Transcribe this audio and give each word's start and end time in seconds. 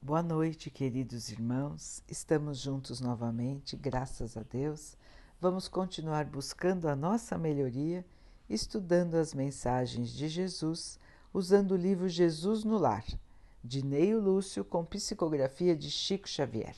Boa 0.00 0.22
noite, 0.22 0.70
queridos 0.70 1.28
irmãos. 1.28 2.04
Estamos 2.08 2.58
juntos 2.58 3.00
novamente, 3.00 3.76
graças 3.76 4.36
a 4.36 4.44
Deus. 4.44 4.96
Vamos 5.40 5.66
continuar 5.66 6.24
buscando 6.24 6.88
a 6.88 6.94
nossa 6.94 7.36
melhoria, 7.36 8.06
estudando 8.48 9.16
as 9.16 9.34
mensagens 9.34 10.10
de 10.10 10.28
Jesus, 10.28 11.00
usando 11.34 11.72
o 11.72 11.76
livro 11.76 12.08
Jesus 12.08 12.62
no 12.62 12.78
Lar, 12.78 13.04
de 13.62 13.84
Neio 13.84 14.20
Lúcio, 14.20 14.64
com 14.64 14.84
psicografia 14.84 15.74
de 15.74 15.90
Chico 15.90 16.28
Xavier. 16.28 16.76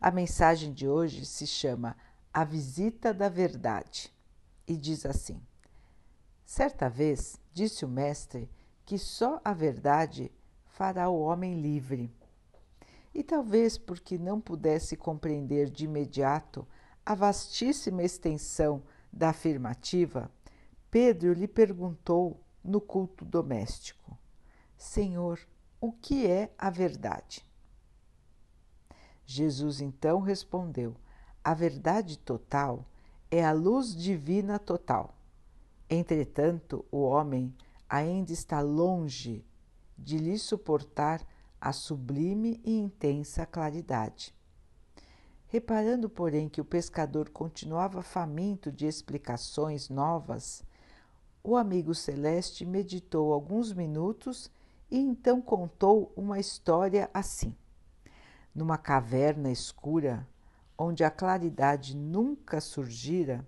A 0.00 0.10
mensagem 0.10 0.72
de 0.72 0.88
hoje 0.88 1.26
se 1.26 1.46
chama 1.46 1.94
A 2.32 2.42
Visita 2.42 3.12
da 3.12 3.28
Verdade 3.28 4.10
e 4.66 4.78
diz 4.78 5.04
assim: 5.04 5.38
Certa 6.42 6.88
vez 6.88 7.38
disse 7.52 7.84
o 7.84 7.88
Mestre 7.88 8.48
que 8.86 8.96
só 8.96 9.42
a 9.44 9.52
verdade 9.52 10.32
fará 10.64 11.10
o 11.10 11.20
homem 11.20 11.60
livre. 11.60 12.10
E 13.16 13.22
talvez 13.22 13.78
porque 13.78 14.18
não 14.18 14.38
pudesse 14.38 14.94
compreender 14.94 15.70
de 15.70 15.86
imediato 15.86 16.68
a 17.04 17.14
vastíssima 17.14 18.02
extensão 18.02 18.82
da 19.10 19.30
afirmativa, 19.30 20.30
Pedro 20.90 21.32
lhe 21.32 21.48
perguntou 21.48 22.38
no 22.62 22.78
culto 22.78 23.24
doméstico: 23.24 24.18
Senhor, 24.76 25.40
o 25.80 25.92
que 25.92 26.26
é 26.26 26.52
a 26.58 26.68
verdade? 26.68 27.42
Jesus 29.24 29.80
então 29.80 30.20
respondeu: 30.20 30.94
A 31.42 31.54
verdade 31.54 32.18
total 32.18 32.84
é 33.30 33.42
a 33.42 33.52
luz 33.52 33.96
divina 33.96 34.58
total. 34.58 35.16
Entretanto, 35.88 36.84
o 36.92 36.98
homem 36.98 37.56
ainda 37.88 38.30
está 38.30 38.60
longe 38.60 39.42
de 39.96 40.18
lhe 40.18 40.38
suportar 40.38 41.26
a 41.60 41.72
sublime 41.72 42.60
e 42.64 42.72
intensa 42.72 43.46
claridade. 43.46 44.34
Reparando, 45.48 46.08
porém, 46.10 46.48
que 46.48 46.60
o 46.60 46.64
pescador 46.64 47.30
continuava 47.30 48.02
faminto 48.02 48.70
de 48.70 48.86
explicações 48.86 49.88
novas, 49.88 50.64
o 51.42 51.56
amigo 51.56 51.94
celeste 51.94 52.66
meditou 52.66 53.32
alguns 53.32 53.72
minutos 53.72 54.50
e 54.90 54.98
então 54.98 55.40
contou 55.40 56.12
uma 56.16 56.40
história 56.40 57.08
assim. 57.14 57.54
Numa 58.54 58.76
caverna 58.76 59.50
escura, 59.50 60.26
onde 60.76 61.04
a 61.04 61.10
claridade 61.10 61.96
nunca 61.96 62.60
surgira, 62.60 63.46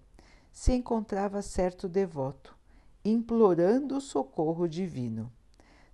se 0.53 0.73
encontrava 0.73 1.43
certo 1.43 1.89
devoto, 1.89 2.57
implorando 3.05 3.97
o 3.97 4.01
socorro 4.01 4.69
divino. 4.69 5.33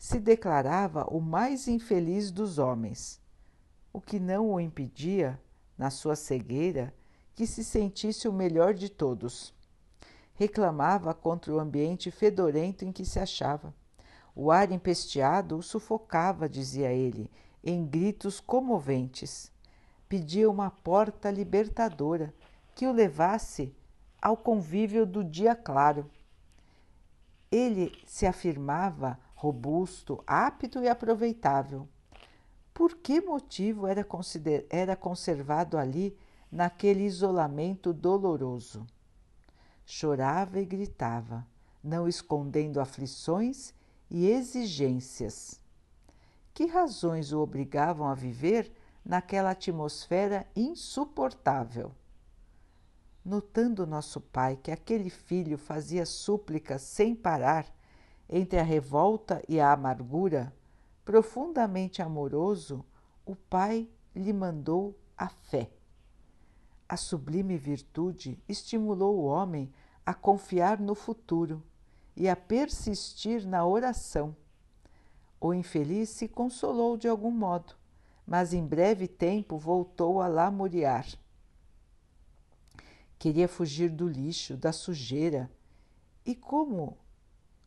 Se 0.06 0.20
declarava 0.20 1.06
o 1.10 1.18
mais 1.18 1.66
infeliz 1.66 2.30
dos 2.30 2.58
homens, 2.58 3.18
o 3.90 4.02
que 4.02 4.20
não 4.20 4.52
o 4.52 4.60
impedia, 4.60 5.40
na 5.78 5.88
sua 5.88 6.14
cegueira, 6.14 6.92
que 7.34 7.46
se 7.46 7.64
sentisse 7.64 8.28
o 8.28 8.32
melhor 8.32 8.74
de 8.74 8.90
todos. 8.90 9.54
Reclamava 10.34 11.14
contra 11.14 11.54
o 11.54 11.58
ambiente 11.58 12.10
fedorento 12.10 12.84
em 12.84 12.92
que 12.92 13.02
se 13.02 13.18
achava. 13.18 13.74
O 14.36 14.50
ar 14.50 14.70
empesteado 14.70 15.56
o 15.56 15.62
sufocava, 15.62 16.50
dizia 16.50 16.92
ele, 16.92 17.30
em 17.64 17.86
gritos 17.86 18.40
comoventes 18.40 19.50
pedia 20.06 20.50
uma 20.50 20.70
porta 20.70 21.30
libertadora 21.30 22.34
que 22.74 22.86
o 22.86 22.92
levasse 22.92 23.74
ao 24.20 24.36
convívio 24.36 25.06
do 25.06 25.24
dia 25.24 25.56
claro. 25.56 26.10
Ele 27.50 27.90
se 28.06 28.26
afirmava 28.26 29.18
robusto, 29.44 30.24
apto 30.26 30.80
e 30.80 30.88
aproveitável. 30.88 31.86
Por 32.72 32.96
que 32.96 33.20
motivo 33.20 33.86
era, 33.86 34.06
era 34.70 34.96
conservado 34.96 35.76
ali 35.76 36.16
naquele 36.50 37.04
isolamento 37.04 37.92
doloroso? 37.92 38.86
Chorava 39.84 40.58
e 40.60 40.64
gritava, 40.64 41.46
não 41.82 42.08
escondendo 42.08 42.80
aflições 42.80 43.74
e 44.10 44.26
exigências. 44.26 45.60
Que 46.54 46.64
razões 46.64 47.30
o 47.30 47.40
obrigavam 47.40 48.08
a 48.08 48.14
viver 48.14 48.72
naquela 49.04 49.50
atmosfera 49.50 50.46
insuportável. 50.56 51.92
Notando 53.22 53.86
nosso 53.86 54.20
pai 54.20 54.58
que 54.62 54.70
aquele 54.70 55.10
filho 55.10 55.58
fazia 55.58 56.06
súplicas 56.06 56.80
sem 56.80 57.14
parar, 57.14 57.73
entre 58.28 58.58
a 58.58 58.62
revolta 58.62 59.42
e 59.48 59.60
a 59.60 59.72
amargura, 59.72 60.52
profundamente 61.04 62.00
amoroso, 62.00 62.84
o 63.24 63.34
pai 63.34 63.88
lhe 64.14 64.32
mandou 64.32 64.98
a 65.16 65.28
fé. 65.28 65.70
A 66.88 66.96
sublime 66.96 67.56
virtude 67.56 68.38
estimulou 68.48 69.18
o 69.18 69.24
homem 69.24 69.72
a 70.04 70.12
confiar 70.12 70.78
no 70.78 70.94
futuro 70.94 71.62
e 72.16 72.28
a 72.28 72.36
persistir 72.36 73.46
na 73.46 73.66
oração. 73.66 74.36
O 75.40 75.52
infeliz 75.52 76.10
se 76.10 76.28
consolou 76.28 76.96
de 76.96 77.08
algum 77.08 77.30
modo, 77.30 77.74
mas 78.26 78.52
em 78.52 78.64
breve 78.64 79.08
tempo 79.08 79.58
voltou 79.58 80.20
a 80.20 80.28
lamuriar. 80.28 81.06
Queria 83.18 83.48
fugir 83.48 83.90
do 83.90 84.08
lixo, 84.08 84.56
da 84.56 84.72
sujeira, 84.72 85.50
e 86.24 86.34
como 86.34 86.96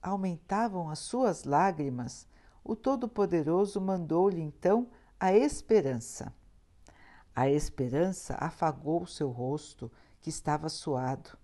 aumentavam 0.01 0.89
as 0.89 0.99
suas 0.99 1.43
lágrimas, 1.43 2.27
o 2.63 2.75
Todo-Poderoso 2.75 3.79
mandou-lhe 3.79 4.41
então 4.41 4.89
a 5.19 5.33
esperança. 5.33 6.33
A 7.35 7.49
esperança 7.49 8.35
afagou 8.39 9.05
seu 9.05 9.29
rosto, 9.29 9.91
que 10.19 10.29
estava 10.29 10.69
suado, 10.69 11.37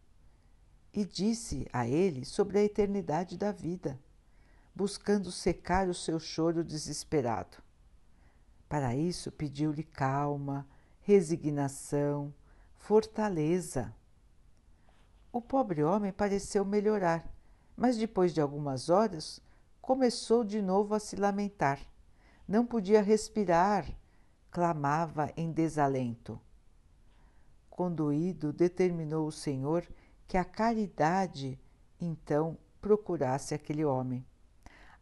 e 0.94 1.06
disse 1.06 1.68
a 1.72 1.88
ele 1.88 2.25
sobre 2.25 2.59
a 2.59 2.63
eternidade 2.63 3.38
da 3.38 3.52
vida, 3.52 4.00
buscando 4.75 5.31
secar 5.31 5.88
o 5.88 5.94
seu 5.94 6.19
choro 6.19 6.63
desesperado. 6.63 7.58
Para 8.68 8.96
isso, 8.96 9.31
pediu-lhe 9.31 9.84
calma, 9.84 10.68
resignação, 11.02 12.34
fortaleza. 12.75 13.96
O 15.31 15.42
pobre 15.42 15.84
homem 15.84 16.12
pareceu 16.12 16.66
melhorar, 16.66 17.33
mas 17.76 17.98
depois 17.98 18.34
de 18.34 18.42
algumas 18.42 18.90
horas 18.90 19.42
começou 19.82 20.44
de 20.44 20.62
novo 20.62 20.94
a 20.94 21.00
se 21.00 21.16
lamentar. 21.16 21.80
Não 22.48 22.66
podia 22.66 23.02
respirar, 23.02 23.86
clamava 24.52 25.32
em 25.36 25.52
desalento. 25.52 26.40
Conduído, 27.70 28.54
determinou 28.54 29.28
o 29.28 29.32
Senhor 29.32 29.88
que 30.28 30.38
a 30.38 30.46
caridade 30.46 31.60
então 32.00 32.58
procurasse 32.80 33.54
aquele 33.54 33.84
homem. 33.84 34.26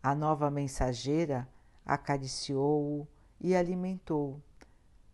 A 0.02 0.16
nova 0.16 0.50
mensageira 0.50 1.48
acariciou-o, 1.86 3.08
e 3.44 3.56
alimentou, 3.56 4.40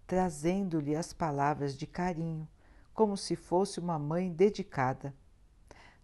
trazendo-lhe 0.05 0.95
as 0.95 1.13
palavras 1.13 1.77
de 1.77 1.87
carinho, 1.87 2.47
como 2.93 3.15
se 3.15 3.35
fosse 3.35 3.79
uma 3.79 3.97
mãe 3.97 4.31
dedicada. 4.31 5.13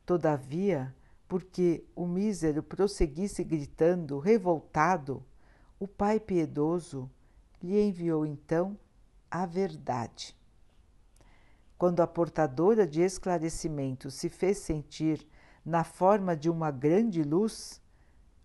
Todavia, 0.06 0.96
porque 1.34 1.84
o 1.96 2.06
mísero 2.06 2.62
prosseguisse 2.62 3.44
gritando, 3.44 4.20
revoltado, 4.20 5.26
o 5.80 5.88
pai 5.88 6.20
piedoso 6.20 7.10
lhe 7.60 7.82
enviou 7.82 8.24
então 8.24 8.78
a 9.32 9.44
verdade. 9.44 10.38
Quando 11.76 12.02
a 12.02 12.06
portadora 12.06 12.86
de 12.86 13.02
esclarecimento 13.02 14.12
se 14.12 14.30
fez 14.30 14.60
sentir 14.60 15.28
na 15.66 15.84
forma 15.84 16.38
de 16.38 16.52
uma 16.52 16.70
grande 16.70 17.24
luz, 17.24 17.82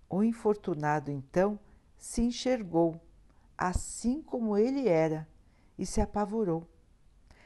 o 0.09 0.23
infortunado 0.23 1.11
então 1.11 1.61
se 1.99 2.23
enxergou 2.23 2.99
assim 3.59 4.23
como 4.23 4.57
ele 4.57 4.89
era, 4.89 5.29
e 5.77 5.85
se 5.85 6.01
apavorou. 6.01 6.67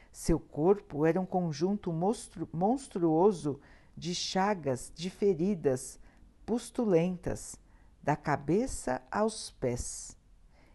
Seu 0.09 0.39
corpo 0.39 1.05
era 1.05 1.19
um 1.19 1.25
conjunto 1.25 1.91
monstru 1.91 2.47
monstruoso 2.53 3.59
de 3.95 4.13
chagas, 4.15 4.91
de 4.95 5.09
feridas 5.09 5.99
pustulentas, 6.45 7.55
da 8.01 8.15
cabeça 8.15 9.01
aos 9.11 9.51
pés. 9.51 10.17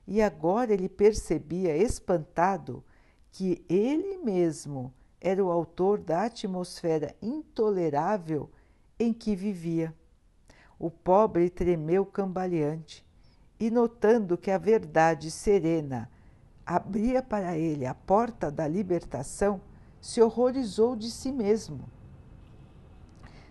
E 0.06 0.23
agora 0.23 0.73
ele 0.73 0.88
percebia, 0.88 1.76
espantado, 1.76 2.82
que 3.31 3.65
ele 3.69 4.17
mesmo 4.19 4.93
era 5.20 5.44
o 5.44 5.50
autor 5.50 5.99
da 5.99 6.25
atmosfera 6.25 7.15
intolerável 7.20 8.50
em 8.99 9.12
que 9.12 9.37
vivia. 9.37 9.94
O 10.79 10.91
pobre 10.91 11.50
tremeu 11.50 12.06
cambaleante 12.06 13.05
e 13.61 13.70
notando 13.70 14.38
que 14.38 14.50
a 14.50 14.59
verdade 14.59 15.31
serena 15.31 16.09
abria 16.65 17.23
para 17.23 17.56
ele 17.56 17.87
a 17.87 17.94
porta 17.94 18.50
da 18.50 18.69
libertação, 18.69 19.61
se 20.00 20.20
horrorizou 20.20 20.94
de 20.94 21.11
si 21.11 21.32
mesmo. 21.32 21.88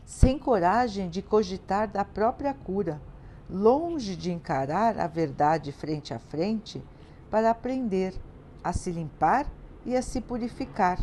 Sem 0.08 0.40
coragem 0.40 1.10
de 1.10 1.22
cogitar 1.22 1.86
da 1.86 2.06
própria 2.06 2.54
cura, 2.54 3.02
longe 3.50 4.16
de 4.16 4.32
encarar 4.32 4.98
a 4.98 5.06
verdade 5.06 5.74
frente 5.74 6.14
a 6.14 6.18
frente, 6.18 6.82
para 7.30 7.52
aprender 7.52 8.16
a 8.64 8.72
se 8.72 8.90
limpar 8.90 9.52
e 9.86 9.98
a 9.98 10.02
se 10.02 10.22
purificar. 10.22 10.98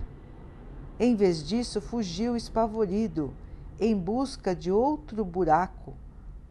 Em 0.99 1.15
vez 1.15 1.47
disso, 1.47 1.83
fugiu 1.83 2.35
espavorido 2.35 3.31
em 3.79 3.95
busca 3.95 4.57
de 4.57 4.73
outro 4.73 5.23
buraco 5.23 5.95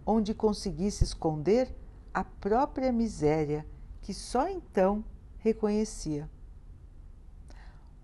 onde 0.05 0.31
conseguisse 0.31 1.03
esconder 1.03 1.75
a 2.13 2.23
própria 2.23 2.91
miséria 2.91 3.65
que 3.99 4.13
só 4.13 4.47
então 4.47 5.03
reconhecia. 5.39 6.29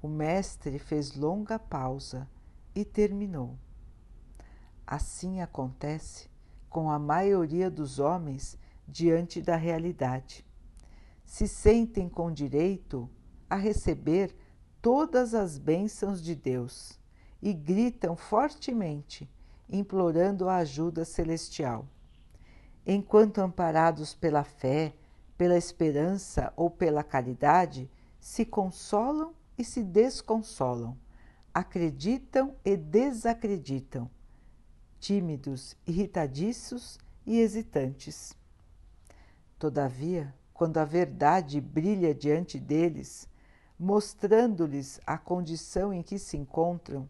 O 0.02 0.08
mestre 0.08 0.80
fez 0.80 1.16
longa 1.16 1.60
pausa 1.60 2.28
e 2.74 2.84
terminou. 2.84 3.56
Assim 4.92 5.40
acontece 5.40 6.28
com 6.68 6.90
a 6.90 6.98
maioria 6.98 7.70
dos 7.70 8.00
homens 8.00 8.58
diante 8.88 9.40
da 9.40 9.56
realidade. 9.56 10.44
Se 11.24 11.48
sentem 11.48 12.10
com 12.10 12.32
direito 12.32 13.08
a 13.48 13.56
receber 13.56 14.36
todas 14.82 15.36
as 15.36 15.60
bênçãos 15.60 16.24
de 16.24 16.34
Deus 16.34 17.00
e 17.40 17.54
gritam 17.54 18.16
fortemente, 18.16 19.32
implorando 19.70 20.50
a 20.50 20.56
ajuda 20.56 21.06
celestial. 21.06 21.86
Enquanto 22.84 23.42
amparados 23.42 24.16
pela 24.16 24.44
fé, 24.44 24.96
pela 25.38 25.56
esperança 25.56 26.52
ou 26.56 26.68
pela 26.68 27.04
caridade, 27.04 27.88
se 28.20 28.44
consolam 28.44 29.36
e 29.56 29.64
se 29.64 29.84
desconsolam, 29.84 30.98
acreditam 31.54 32.56
e 32.66 32.76
desacreditam, 32.76 34.10
tímidos, 35.00 35.76
irritadiços 35.88 37.00
e 37.26 37.40
hesitantes. 37.40 38.36
Todavia, 39.58 40.34
quando 40.54 40.78
a 40.78 40.86
verdade 40.86 41.62
brilha 41.62 42.14
diante 42.14 42.60
deles, 42.60 43.28
mostrando-lhes 43.78 45.00
a 45.06 45.18
condição 45.18 45.94
em 45.94 46.04
que 46.04 46.20
se 46.20 46.38
encontram, 46.38 47.10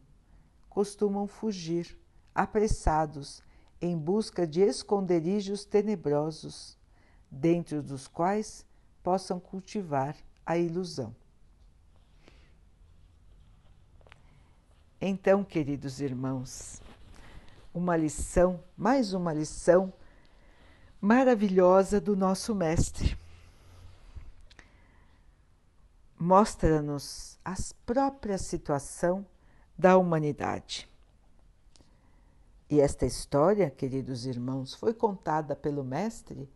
costumam 0.69 1.25
fugir, 1.27 1.97
apressados, 2.33 3.41
em 3.81 3.97
busca 3.97 4.45
de 4.45 4.61
esconderijos 4.61 5.65
tenebrosos, 5.65 6.77
dentro 7.31 7.81
dos 7.81 8.07
quais 8.07 8.65
possam 9.01 9.39
cultivar 9.39 10.15
a 10.45 10.57
ilusão. 10.57 11.15
Então, 15.01 15.45
queridos 15.45 16.01
irmãos, 16.01 16.81
uma 17.73 17.95
lição, 17.95 18.63
mais 18.75 19.13
uma 19.13 19.33
lição 19.33 19.93
maravilhosa 20.99 21.99
do 22.01 22.15
nosso 22.15 22.53
Mestre. 22.53 23.17
Mostra-nos 26.19 27.39
a 27.45 27.55
própria 27.85 28.37
situação 28.37 29.25
da 29.77 29.97
humanidade. 29.97 30.89
E 32.69 32.81
esta 32.81 33.05
história, 33.05 33.69
queridos 33.69 34.25
irmãos, 34.25 34.73
foi 34.73 34.93
contada 34.93 35.55
pelo 35.55 35.83
Mestre 35.83 36.49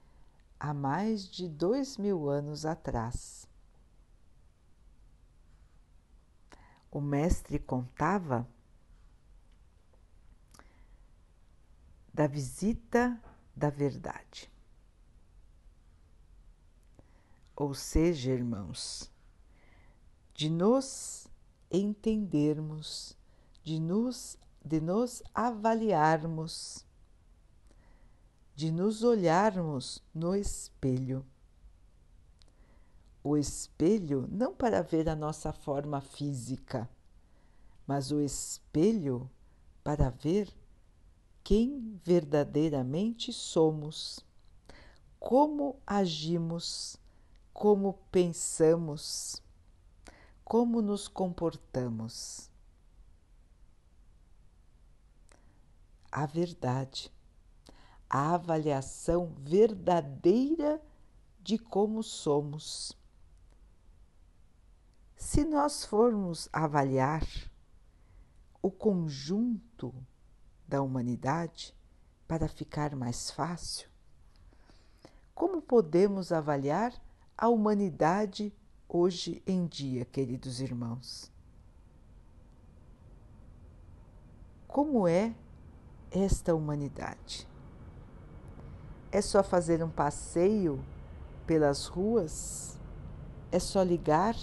há 0.60 0.74
mais 0.74 1.28
de 1.28 1.48
dois 1.48 1.98
mil 1.98 2.30
anos 2.30 2.66
atrás. 2.66 3.48
o 6.94 7.02
mestre 7.02 7.58
contava 7.58 8.48
da 12.14 12.28
visita 12.28 13.20
da 13.56 13.70
verdade. 13.70 14.52
Ou 17.56 17.74
seja, 17.74 18.32
irmãos, 18.32 19.12
de 20.34 20.50
nos 20.50 21.28
entendermos, 21.72 23.18
de 23.64 23.80
nos, 23.80 24.38
de 24.64 24.82
nos 24.82 25.24
avaliarmos, 25.34 26.86
de 28.56 28.72
nos 28.72 29.04
olharmos 29.04 30.04
no 30.14 30.36
espelho 30.36 31.26
o 33.24 33.38
espelho 33.38 34.28
não 34.30 34.54
para 34.54 34.82
ver 34.82 35.08
a 35.08 35.16
nossa 35.16 35.54
forma 35.54 36.02
física, 36.02 36.90
mas 37.88 38.12
o 38.12 38.20
espelho 38.20 39.30
para 39.84 40.10
ver 40.10 40.54
quem 41.44 42.00
verdadeiramente 42.04 43.34
somos, 43.34 44.20
como 45.20 45.80
agimos, 45.86 46.98
como 47.54 47.94
pensamos, 48.12 49.42
como 50.44 50.82
nos 50.82 51.08
comportamos. 51.08 52.50
A 56.12 56.26
verdade, 56.26 57.12
a 58.10 58.36
avaliação 58.36 59.34
verdadeira 59.40 60.82
de 61.42 61.58
como 61.58 62.04
somos 62.04 62.96
se 65.24 65.46
nós 65.46 65.86
formos 65.86 66.50
avaliar 66.52 67.26
o 68.62 68.70
conjunto 68.70 69.96
da 70.74 70.82
humanidade 70.82 71.72
para 72.28 72.48
ficar 72.48 72.96
mais 72.96 73.30
fácil, 73.30 73.88
como 75.36 75.62
podemos 75.62 76.32
avaliar 76.32 76.92
a 77.38 77.48
humanidade 77.48 78.52
hoje 78.90 79.44
em 79.46 79.68
dia, 79.68 80.04
queridos 80.04 80.60
irmãos? 80.60 81.32
Como 84.68 85.08
é 85.08 85.36
esta 86.10 86.56
humanidade? 86.56 87.48
É 89.12 89.22
só 89.22 89.44
fazer 89.44 89.84
um 89.84 89.92
passeio 89.92 90.84
pelas 91.46 91.86
ruas? 91.86 92.80
É 93.52 93.60
só 93.60 93.84
ligar 93.84 94.36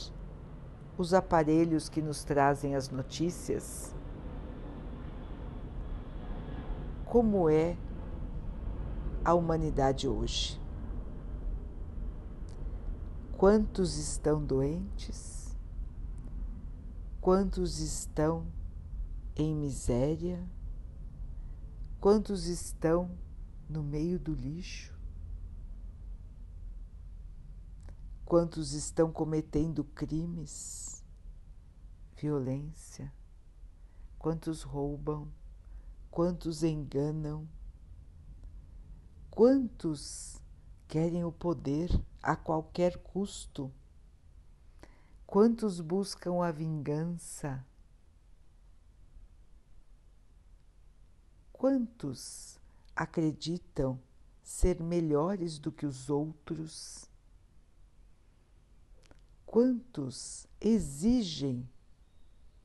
os 0.96 1.12
aparelhos 1.12 1.88
que 1.88 2.00
nos 2.00 2.22
trazem 2.22 2.76
as 2.76 2.88
notícias? 2.88 3.92
Como 7.10 7.50
é 7.50 7.76
a 9.24 9.34
humanidade 9.34 10.06
hoje? 10.06 10.62
Quantos 13.36 13.98
estão 13.98 14.40
doentes? 14.40 15.58
Quantos 17.20 17.80
estão 17.80 18.46
em 19.34 19.56
miséria? 19.56 20.48
Quantos 22.00 22.46
estão 22.46 23.10
no 23.68 23.82
meio 23.82 24.16
do 24.16 24.32
lixo? 24.32 24.96
Quantos 28.24 28.72
estão 28.72 29.10
cometendo 29.10 29.82
crimes, 29.82 31.04
violência? 32.14 33.12
Quantos 34.16 34.62
roubam? 34.62 35.39
Quantos 36.10 36.64
enganam? 36.64 37.48
Quantos 39.30 40.42
querem 40.88 41.24
o 41.24 41.30
poder 41.30 41.88
a 42.20 42.34
qualquer 42.34 42.98
custo? 42.98 43.72
Quantos 45.24 45.80
buscam 45.80 46.44
a 46.44 46.50
vingança? 46.50 47.64
Quantos 51.52 52.58
acreditam 52.96 54.00
ser 54.42 54.80
melhores 54.80 55.60
do 55.60 55.70
que 55.70 55.86
os 55.86 56.10
outros? 56.10 57.08
Quantos 59.46 60.48
exigem 60.60 61.68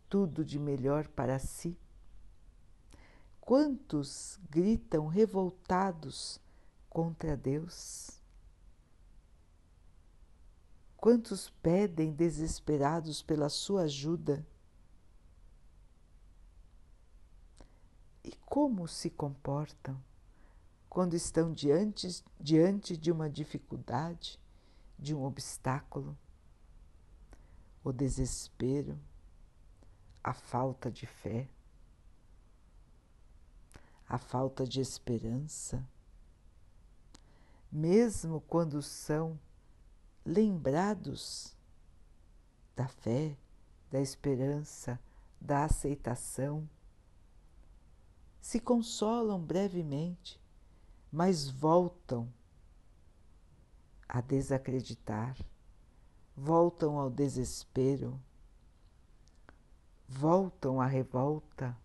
tudo 0.10 0.44
de 0.44 0.58
melhor 0.58 1.08
para 1.10 1.38
si? 1.38 1.78
Quantos 3.46 4.38
gritam 4.50 5.08
revoltados 5.08 6.42
contra 6.90 7.38
Deus? 7.38 8.10
Quantos 10.98 11.50
pedem 11.62 12.12
desesperados 12.12 13.22
pela 13.22 13.48
sua 13.48 13.84
ajuda? 13.84 14.46
E 18.22 18.34
como 18.46 18.86
se 18.86 19.10
comportam 19.10 20.04
quando 20.90 21.14
estão 21.14 21.54
diante, 21.54 22.22
diante 22.38 22.98
de 22.98 23.12
uma 23.12 23.30
dificuldade, 23.30 24.38
de 25.00 25.16
um 25.16 25.24
obstáculo? 25.24 26.18
o 27.86 27.94
desespero, 27.94 29.00
a 30.24 30.34
falta 30.34 30.90
de 30.90 31.06
fé, 31.06 31.48
a 34.08 34.18
falta 34.18 34.66
de 34.66 34.80
esperança, 34.80 35.88
mesmo 37.72 38.42
quando 38.42 38.82
são 38.82 39.40
lembrados 40.26 41.56
da 42.76 42.88
fé, 42.88 43.38
da 43.92 44.00
esperança, 44.00 45.00
da 45.40 45.64
aceitação, 45.64 46.70
se 48.42 48.60
consolam 48.60 49.40
brevemente, 49.40 50.40
mas 51.12 51.50
voltam 51.50 52.32
a 54.08 54.22
desacreditar, 54.22 55.36
voltam 56.36 57.00
ao 57.00 57.10
desespero, 57.10 58.22
voltam 60.08 60.80
à 60.80 60.86
revolta. 60.86 61.76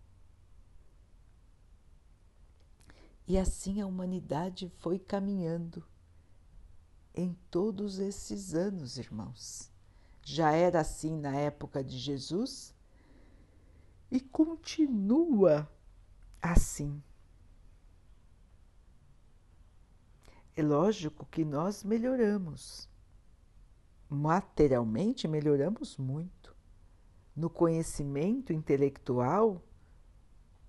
E 3.31 3.39
assim 3.39 3.81
a 3.81 3.87
humanidade 3.87 4.69
foi 4.79 4.99
caminhando 4.99 5.87
em 7.15 7.33
todos 7.49 8.01
esses 8.01 8.57
anos, 8.57 8.99
irmãos. 8.99 9.71
Já 10.21 10.51
era 10.51 10.81
assim 10.81 11.17
na 11.17 11.37
época 11.37 11.85
de 11.85 11.97
Jesus 11.97 12.75
e 14.11 14.19
continua 14.19 15.71
assim. 16.43 17.01
É 20.57 20.63
lógico 20.65 21.25
que 21.27 21.45
nós 21.45 21.85
melhoramos. 21.85 22.89
Materialmente 24.09 25.29
melhoramos 25.29 25.97
muito. 25.97 26.53
No 27.37 27.49
conhecimento 27.49 28.53
intelectual, 28.53 29.63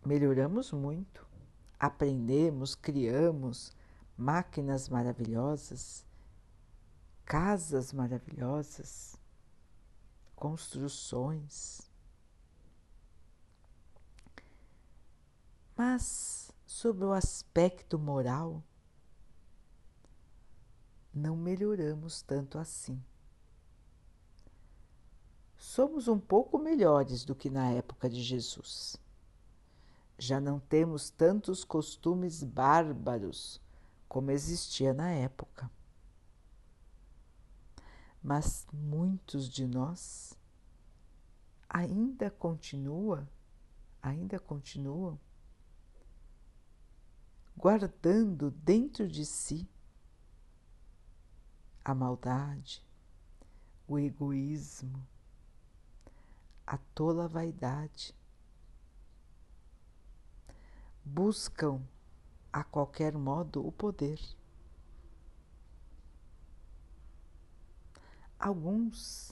melhoramos 0.06 0.72
muito. 0.72 1.31
Aprendemos, 1.84 2.76
criamos 2.76 3.76
máquinas 4.16 4.88
maravilhosas, 4.88 6.06
casas 7.26 7.92
maravilhosas, 7.92 9.18
construções. 10.36 11.90
Mas 15.76 16.52
sobre 16.68 17.04
o 17.04 17.14
aspecto 17.14 17.98
moral, 17.98 18.64
não 21.12 21.36
melhoramos 21.36 22.22
tanto 22.22 22.60
assim. 22.60 23.04
Somos 25.58 26.08
um 26.08 26.20
pouco 26.20 26.60
melhores 26.60 27.26
do 27.26 27.34
que 27.34 27.50
na 27.50 27.72
época 27.72 28.08
de 28.08 28.22
Jesus. 28.22 29.02
Já 30.24 30.40
não 30.40 30.60
temos 30.60 31.10
tantos 31.10 31.64
costumes 31.64 32.44
bárbaros 32.44 33.60
como 34.08 34.30
existia 34.30 34.94
na 34.94 35.10
época. 35.10 35.68
Mas 38.22 38.68
muitos 38.72 39.50
de 39.50 39.66
nós 39.66 40.38
ainda 41.68 42.30
continua, 42.30 43.28
ainda 44.00 44.38
continuam 44.38 45.20
guardando 47.58 48.52
dentro 48.52 49.08
de 49.08 49.26
si 49.26 49.68
a 51.84 51.96
maldade, 51.96 52.86
o 53.88 53.98
egoísmo, 53.98 55.04
a 56.68 56.78
tola 56.78 57.28
vaidade. 57.28 58.21
Buscam 61.04 61.82
a 62.52 62.64
qualquer 62.64 63.14
modo 63.14 63.66
o 63.66 63.72
poder. 63.72 64.20
Alguns 68.40 69.32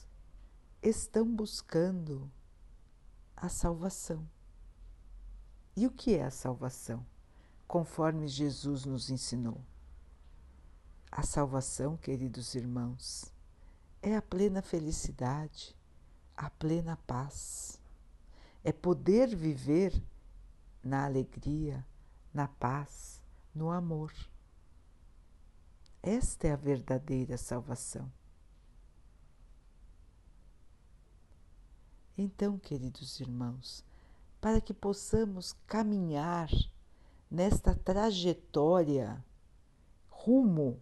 estão 0.81 1.25
buscando 1.25 2.31
a 3.35 3.49
salvação. 3.49 4.27
E 5.75 5.87
o 5.87 5.91
que 5.91 6.15
é 6.15 6.25
a 6.25 6.31
salvação? 6.31 7.05
Conforme 7.67 8.27
Jesus 8.27 8.85
nos 8.85 9.09
ensinou. 9.09 9.63
A 11.11 11.23
salvação, 11.23 11.97
queridos 11.97 12.53
irmãos, 12.53 13.33
é 14.01 14.15
a 14.15 14.21
plena 14.21 14.61
felicidade, 14.61 15.75
a 16.35 16.49
plena 16.49 16.97
paz. 17.07 17.81
É 18.63 18.71
poder 18.71 19.35
viver 19.35 20.03
na 20.83 21.05
alegria, 21.05 21.85
na 22.33 22.47
paz, 22.47 23.23
no 23.53 23.69
amor. 23.69 24.13
Esta 26.01 26.47
é 26.47 26.51
a 26.51 26.55
verdadeira 26.55 27.37
salvação. 27.37 28.11
Então, 32.17 32.57
queridos 32.57 33.19
irmãos, 33.19 33.83
para 34.41 34.59
que 34.59 34.73
possamos 34.73 35.53
caminhar 35.65 36.49
nesta 37.29 37.75
trajetória 37.75 39.23
rumo 40.09 40.81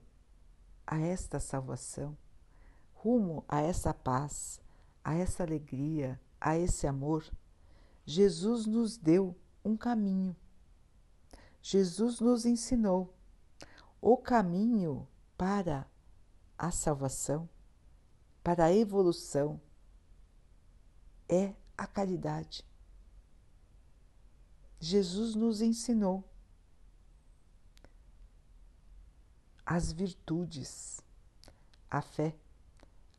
a 0.86 1.00
esta 1.00 1.40
salvação, 1.40 2.18
rumo 2.94 3.44
a 3.48 3.62
essa 3.62 3.94
paz, 3.94 4.60
a 5.04 5.14
essa 5.14 5.44
alegria, 5.44 6.20
a 6.40 6.58
esse 6.58 6.88
amor, 6.88 7.24
Jesus 8.06 8.66
nos 8.66 8.98
deu 8.98 9.36
um 9.68 9.76
caminho. 9.76 10.36
Jesus 11.62 12.22
nos 12.22 12.46
ensinou 12.46 13.14
o 14.02 14.16
caminho 14.16 15.06
para 15.38 15.86
a 16.58 16.72
salvação, 16.72 17.50
para 18.42 18.66
a 18.66 18.74
evolução, 18.74 19.60
é 21.28 21.54
a 21.78 21.86
caridade. 21.86 22.66
Jesus 24.80 25.36
nos 25.36 25.62
ensinou 25.62 26.24
as 29.66 29.92
virtudes, 29.92 31.02
a 31.90 32.02
fé, 32.02 32.34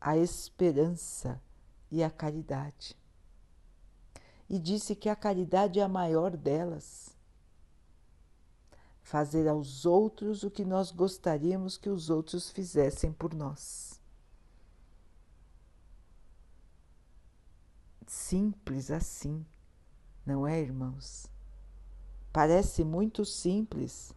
a 0.00 0.16
esperança 0.16 1.42
e 1.90 2.02
a 2.02 2.10
caridade. 2.10 2.97
E 4.48 4.58
disse 4.58 4.94
que 4.94 5.08
a 5.08 5.16
caridade 5.16 5.78
é 5.78 5.82
a 5.82 5.88
maior 5.88 6.36
delas. 6.36 7.14
Fazer 9.02 9.48
aos 9.48 9.84
outros 9.86 10.42
o 10.42 10.50
que 10.50 10.64
nós 10.64 10.90
gostaríamos 10.90 11.76
que 11.76 11.88
os 11.88 12.10
outros 12.10 12.50
fizessem 12.50 13.12
por 13.12 13.34
nós. 13.34 13.98
Simples 18.06 18.90
assim, 18.90 19.44
não 20.24 20.46
é, 20.46 20.60
irmãos? 20.60 21.26
Parece 22.32 22.82
muito 22.84 23.24
simples, 23.24 24.14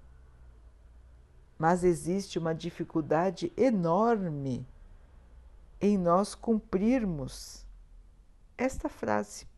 mas 1.58 1.84
existe 1.84 2.40
uma 2.40 2.56
dificuldade 2.56 3.52
enorme 3.58 4.66
em 5.80 5.98
nós 5.98 6.36
cumprirmos 6.36 7.66
esta 8.58 8.88
frase. 8.88 9.51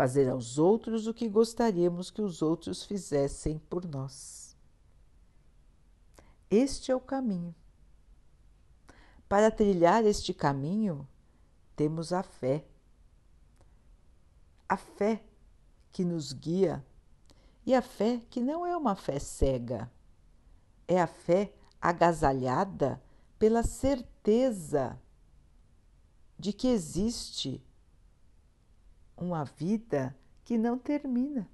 Fazer 0.00 0.30
aos 0.30 0.56
outros 0.56 1.06
o 1.06 1.12
que 1.12 1.28
gostaríamos 1.28 2.10
que 2.10 2.22
os 2.22 2.40
outros 2.40 2.82
fizessem 2.82 3.58
por 3.58 3.86
nós. 3.86 4.56
Este 6.50 6.90
é 6.90 6.96
o 6.96 7.00
caminho. 7.00 7.54
Para 9.28 9.50
trilhar 9.50 10.02
este 10.06 10.32
caminho, 10.32 11.06
temos 11.76 12.14
a 12.14 12.22
fé. 12.22 12.64
A 14.66 14.78
fé 14.78 15.22
que 15.92 16.02
nos 16.02 16.32
guia 16.32 16.82
e 17.66 17.74
a 17.74 17.82
fé 17.82 18.22
que 18.30 18.40
não 18.40 18.64
é 18.64 18.74
uma 18.74 18.96
fé 18.96 19.18
cega, 19.18 19.92
é 20.88 20.98
a 20.98 21.06
fé 21.06 21.52
agasalhada 21.78 23.02
pela 23.38 23.62
certeza 23.62 24.98
de 26.38 26.54
que 26.54 26.68
existe 26.68 27.62
uma 29.20 29.44
vida 29.44 30.16
que 30.44 30.58
não 30.58 30.78
termina. 30.78 31.48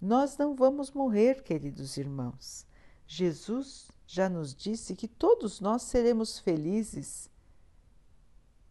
Nós 0.00 0.38
não 0.38 0.54
vamos 0.54 0.92
morrer, 0.92 1.42
queridos 1.42 1.96
irmãos. 1.96 2.66
Jesus 3.06 3.90
já 4.06 4.28
nos 4.28 4.54
disse 4.54 4.94
que 4.94 5.08
todos 5.08 5.60
nós 5.60 5.82
seremos 5.82 6.38
felizes, 6.38 7.28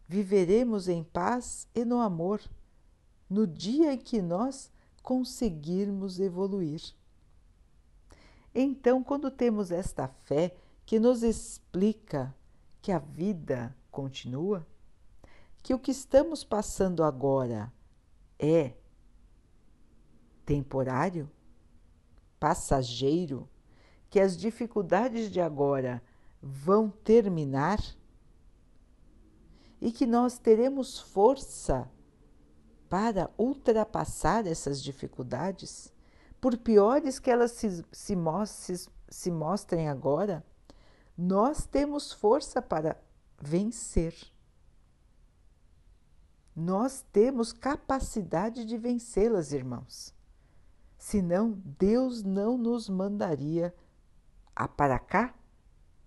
viveremos 0.08 0.88
em 0.88 1.04
paz 1.04 1.68
e 1.74 1.84
no 1.84 2.00
amor 2.00 2.40
no 3.28 3.46
dia 3.46 3.92
em 3.92 3.98
que 3.98 4.22
nós 4.22 4.70
conseguirmos 5.02 6.18
evoluir. 6.20 6.80
Então, 8.54 9.02
quando 9.02 9.30
temos 9.30 9.70
esta 9.70 10.08
fé 10.08 10.56
que 10.84 10.98
nos 10.98 11.22
explica 11.22 12.34
que 12.80 12.92
a 12.92 12.98
vida 12.98 13.76
continua, 13.90 14.66
que 15.66 15.74
o 15.74 15.80
que 15.80 15.90
estamos 15.90 16.44
passando 16.44 17.02
agora 17.02 17.72
é 18.38 18.74
temporário, 20.44 21.28
passageiro, 22.38 23.48
que 24.08 24.20
as 24.20 24.36
dificuldades 24.36 25.28
de 25.28 25.40
agora 25.40 26.00
vão 26.40 26.88
terminar 26.88 27.80
e 29.80 29.90
que 29.90 30.06
nós 30.06 30.38
teremos 30.38 31.00
força 31.00 31.90
para 32.88 33.28
ultrapassar 33.36 34.46
essas 34.46 34.80
dificuldades, 34.80 35.92
por 36.40 36.56
piores 36.56 37.18
que 37.18 37.28
elas 37.28 37.50
se, 37.50 37.84
se, 37.90 38.14
se, 38.46 38.88
se 39.08 39.30
mostrem 39.32 39.88
agora, 39.88 40.46
nós 41.18 41.66
temos 41.66 42.12
força 42.12 42.62
para 42.62 42.96
vencer. 43.42 44.35
Nós 46.56 47.04
temos 47.12 47.52
capacidade 47.52 48.64
de 48.64 48.78
vencê-las, 48.78 49.52
irmãos. 49.52 50.14
Senão, 50.96 51.62
Deus 51.78 52.22
não 52.22 52.56
nos 52.56 52.88
mandaria 52.88 53.74
para 54.74 54.98
cá 54.98 55.34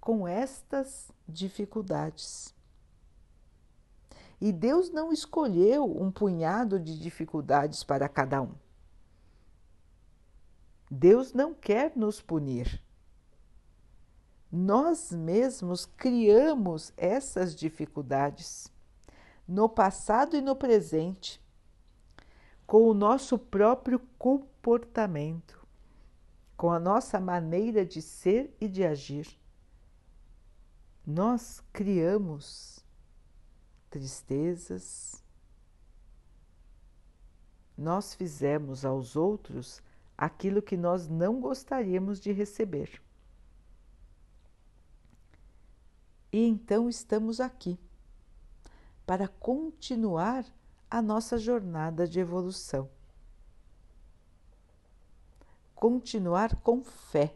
com 0.02 0.28
estas 0.28 1.12
dificuldades. 1.28 2.52
E 4.42 4.52
Deus 4.52 4.90
não 4.90 5.14
escolheu 5.14 5.86
um 5.86 6.12
punhado 6.12 6.80
de 6.80 6.98
dificuldades 6.98 7.84
para 7.84 8.10
cada 8.10 8.42
um. 8.42 8.56
Deus 10.90 11.32
não 11.32 11.54
quer 11.54 11.96
nos 11.96 12.20
punir. 12.20 12.84
Nós 14.52 15.12
mesmos 15.12 15.86
criamos 15.86 16.92
essas 16.98 17.54
dificuldades 17.54 18.72
no 19.50 19.68
passado 19.68 20.38
e 20.38 20.42
no 20.42 20.56
presente 20.56 21.42
com 22.68 22.88
o 22.88 22.94
nosso 22.94 23.36
próprio 23.36 24.00
comportamento, 24.20 25.68
com 26.56 26.72
a 26.72 26.80
nossa 26.80 27.20
maneira 27.20 27.84
de 27.84 28.00
ser 28.00 28.56
e 28.62 28.68
de 28.68 28.84
agir. 28.84 29.28
Nós 31.04 31.64
criamos 31.74 32.86
tristezas, 33.90 35.24
nós 37.76 38.14
fizemos 38.14 38.86
aos 38.86 39.16
outros 39.16 39.82
aquilo 40.16 40.62
que 40.62 40.78
nós 40.78 41.08
não 41.08 41.42
gostaríamos 41.42 42.20
de 42.20 42.32
receber. 42.32 43.02
E 46.32 46.46
então 46.46 46.88
estamos 46.88 47.40
aqui 47.40 47.80
para 49.10 49.28
continuar 49.28 50.46
a 50.88 51.02
nossa 51.02 51.36
jornada 51.36 52.08
de 52.08 52.20
evolução. 52.20 52.88
Continuar 55.74 56.58
com 56.58 56.84
fé, 56.84 57.36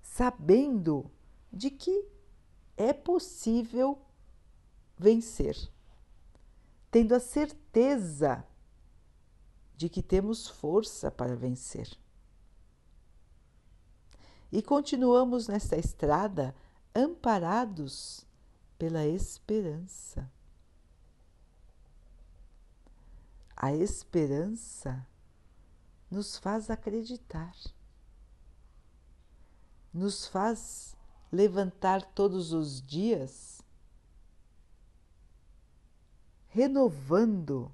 sabendo 0.00 1.10
de 1.52 1.68
que 1.68 2.06
é 2.76 2.92
possível 2.92 4.00
vencer, 4.96 5.56
tendo 6.92 7.12
a 7.12 7.18
certeza 7.18 8.46
de 9.76 9.88
que 9.88 10.00
temos 10.00 10.46
força 10.46 11.10
para 11.10 11.34
vencer. 11.34 11.90
E 14.52 14.62
continuamos 14.62 15.48
nesta 15.48 15.74
estrada 15.76 16.54
amparados 16.94 18.27
pela 18.78 19.04
esperança. 19.06 20.30
A 23.56 23.72
esperança 23.72 25.04
nos 26.10 26.38
faz 26.38 26.70
acreditar, 26.70 27.54
nos 29.92 30.26
faz 30.28 30.96
levantar 31.30 32.02
todos 32.14 32.52
os 32.52 32.80
dias 32.80 33.58
renovando 36.48 37.72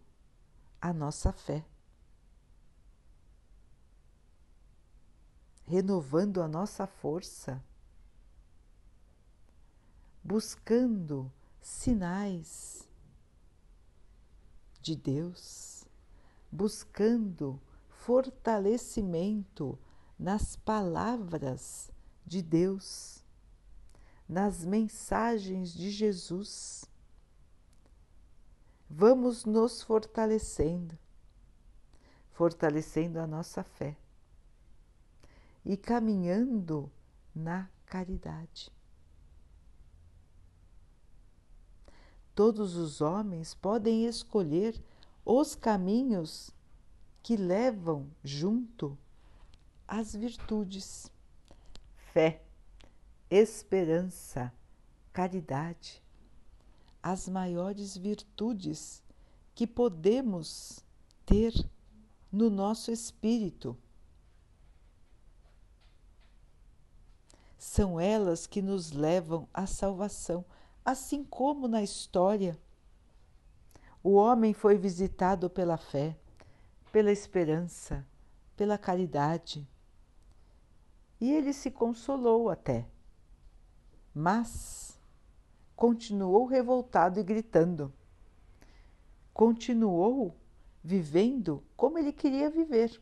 a 0.81 0.93
nossa 0.93 1.33
fé, 1.33 1.65
renovando 5.65 6.43
a 6.43 6.49
nossa 6.49 6.87
força, 6.87 7.63
buscando 10.25 11.31
sinais 11.61 12.89
de 14.81 14.97
Deus, 14.97 15.85
buscando 16.51 17.61
fortalecimento 17.89 19.79
nas 20.19 20.57
palavras 20.57 21.91
de 22.25 22.41
Deus, 22.41 23.23
nas 24.27 24.65
mensagens 24.65 25.75
de 25.75 25.91
Jesus 25.91 26.87
vamos 28.89 29.45
nos 29.45 29.83
fortalecendo, 29.83 30.99
fortalecendo 32.31 33.19
a 33.19 33.27
nossa 33.27 33.63
fé 33.63 33.97
e 35.65 35.77
caminhando 35.77 36.91
na 37.35 37.69
caridade. 37.87 38.74
Todos 42.35 42.77
os 42.77 43.01
homens 43.01 43.55
podem 43.55 44.07
escolher 44.07 44.81
os 45.25 45.55
caminhos 45.55 46.51
que 47.23 47.37
levam 47.37 48.07
junto 48.23 48.99
as 49.87 50.15
virtudes: 50.15 51.11
fé, 52.13 52.43
esperança, 53.31 54.53
caridade 55.13 56.05
as 57.05 57.29
maiores 57.29 57.99
virtudes 57.99 59.03
que 59.55 59.67
podemos 59.67 60.83
ter 61.27 61.53
no 62.33 62.49
nosso 62.49 62.91
espírito. 62.91 63.77
São 67.59 68.01
elas 68.01 68.47
que 68.47 68.63
nos 68.63 68.91
levam 68.91 69.47
à 69.53 69.67
salvação, 69.67 70.47
assim 70.85 71.25
como 71.25 71.67
na 71.67 71.83
história. 71.83 72.59
O 74.03 74.13
homem 74.15 74.53
foi 74.53 74.77
visitado 74.77 75.49
pela 75.49 75.79
fé, 75.79 76.17
pela 76.93 77.11
esperança, 77.11 78.07
pela 78.57 78.77
caridade. 78.77 79.67
E 81.21 81.33
ele 81.33 81.53
se 81.53 81.71
consolou 81.71 82.51
até. 82.51 82.87
Mas 84.15 85.01
continuou 85.75 86.45
revoltado 86.45 87.19
e 87.19 87.23
gritando. 87.23 87.93
Continuou 89.33 90.37
vivendo 90.83 91.65
como 91.77 91.99
ele 91.99 92.13
queria 92.13 92.51
viver, 92.51 93.01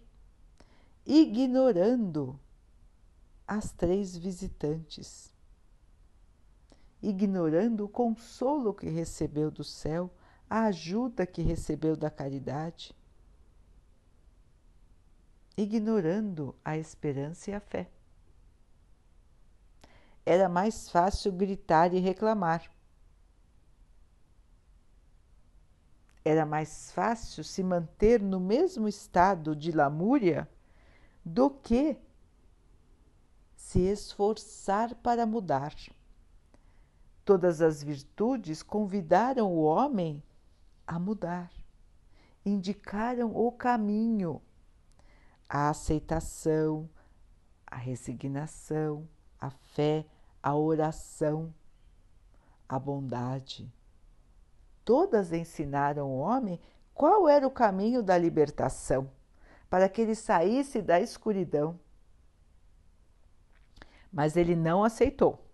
ignorando 1.04 2.38
as 3.46 3.72
três 3.72 4.16
visitantes, 4.16 5.31
ignorando 7.02 7.84
o 7.84 7.88
consolo 7.88 8.72
que 8.72 8.88
recebeu 8.88 9.50
do 9.50 9.64
céu, 9.64 10.10
a 10.48 10.64
ajuda 10.64 11.26
que 11.26 11.42
recebeu 11.42 11.96
da 11.96 12.10
caridade, 12.10 12.94
ignorando 15.56 16.54
a 16.64 16.76
esperança 16.76 17.50
e 17.50 17.54
a 17.54 17.60
fé 17.60 17.90
era 20.24 20.48
mais 20.48 20.88
fácil 20.88 21.32
gritar 21.32 21.92
e 21.92 21.98
reclamar. 21.98 22.70
Era 26.24 26.46
mais 26.46 26.92
fácil 26.92 27.42
se 27.42 27.62
manter 27.62 28.22
no 28.22 28.38
mesmo 28.38 28.86
estado 28.86 29.56
de 29.56 29.72
lamúria 29.72 30.48
do 31.24 31.50
que 31.50 31.96
se 33.56 33.80
esforçar 33.80 34.94
para 34.96 35.26
mudar. 35.26 35.74
Todas 37.24 37.62
as 37.62 37.82
virtudes 37.82 38.62
convidaram 38.62 39.52
o 39.52 39.62
homem 39.62 40.22
a 40.84 40.98
mudar, 40.98 41.52
indicaram 42.44 43.34
o 43.36 43.52
caminho, 43.52 44.42
a 45.48 45.68
aceitação, 45.70 46.90
a 47.64 47.76
resignação, 47.76 49.08
a 49.38 49.50
fé, 49.50 50.04
a 50.42 50.56
oração, 50.56 51.54
a 52.68 52.78
bondade. 52.78 53.72
Todas 54.84 55.32
ensinaram 55.32 56.08
o 56.10 56.18
homem 56.18 56.60
qual 56.92 57.28
era 57.28 57.46
o 57.46 57.50
caminho 57.50 58.02
da 58.02 58.18
libertação, 58.18 59.08
para 59.70 59.88
que 59.88 60.00
ele 60.00 60.16
saísse 60.16 60.82
da 60.82 61.00
escuridão. 61.00 61.78
Mas 64.12 64.36
ele 64.36 64.56
não 64.56 64.82
aceitou. 64.82 65.51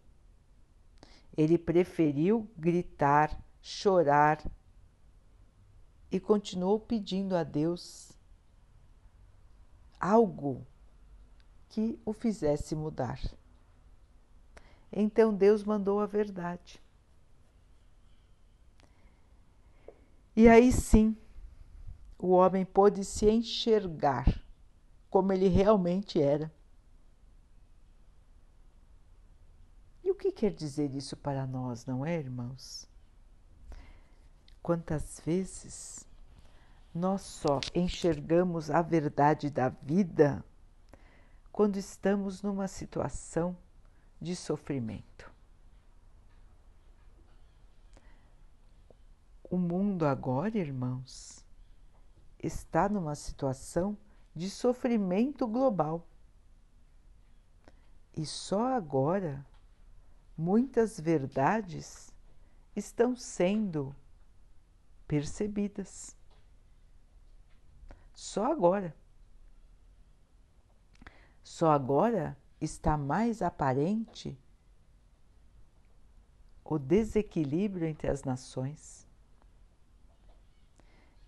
Ele 1.39 1.57
preferiu 1.57 2.51
gritar, 2.57 3.41
chorar 3.63 4.45
e 6.11 6.19
continuou 6.19 6.81
pedindo 6.81 7.37
a 7.37 7.45
Deus 7.45 8.11
algo 10.01 10.67
que 11.69 11.97
o 12.05 12.13
fizesse 12.13 12.75
mudar. 12.75 13.21
então 14.91 15.33
Deus 15.33 15.63
mandou 15.63 16.01
a 16.01 16.07
verdade. 16.07 16.83
E 20.35 20.49
aí 20.49 20.73
sim, 20.73 21.17
o 22.19 22.31
homem 22.31 22.65
pôde 22.65 23.05
se 23.05 23.31
enxergar 23.31 24.43
como 25.09 25.33
ele 25.33 25.47
realmente 25.47 26.21
era. 26.21 26.51
E 30.08 30.08
o 30.08 30.08
que 30.19 30.33
quer 30.33 30.53
dizer 30.53 30.95
isso 30.95 31.17
para 31.17 31.47
nós, 31.47 31.87
não 31.87 32.05
é, 32.05 32.19
irmãos? 32.19 32.87
Quantas 34.63 35.21
vezes 35.25 36.07
nós 36.95 37.23
só 37.23 37.61
enxergamos 37.75 38.71
a 38.71 38.83
verdade 38.83 39.51
da 39.51 39.69
vida 39.69 40.45
quando 41.53 41.77
estamos 41.77 42.43
numa 42.43 42.69
situação 42.69 43.57
de 44.21 44.35
sofrimento. 44.35 45.31
O 49.51 49.57
mundo 49.57 50.05
agora, 50.05 50.59
irmãos, 50.59 51.45
está 52.39 52.89
numa 52.89 53.15
situação 53.15 53.97
de 54.35 54.51
sofrimento 54.51 55.47
global. 55.47 56.07
E 58.17 58.27
só 58.27 58.75
agora 58.75 59.45
muitas 60.39 61.01
verdades 61.01 62.15
estão 62.77 63.17
sendo 63.17 63.95
percebidas. 65.09 66.17
Só 68.15 68.53
agora. 68.53 68.95
Só 71.43 71.73
agora 71.73 72.37
está 72.61 72.97
mais 72.97 73.43
aparente 73.43 74.39
o 76.65 76.79
desequilíbrio 76.79 77.89
entre 77.89 78.09
as 78.09 78.23
nações. 78.23 79.09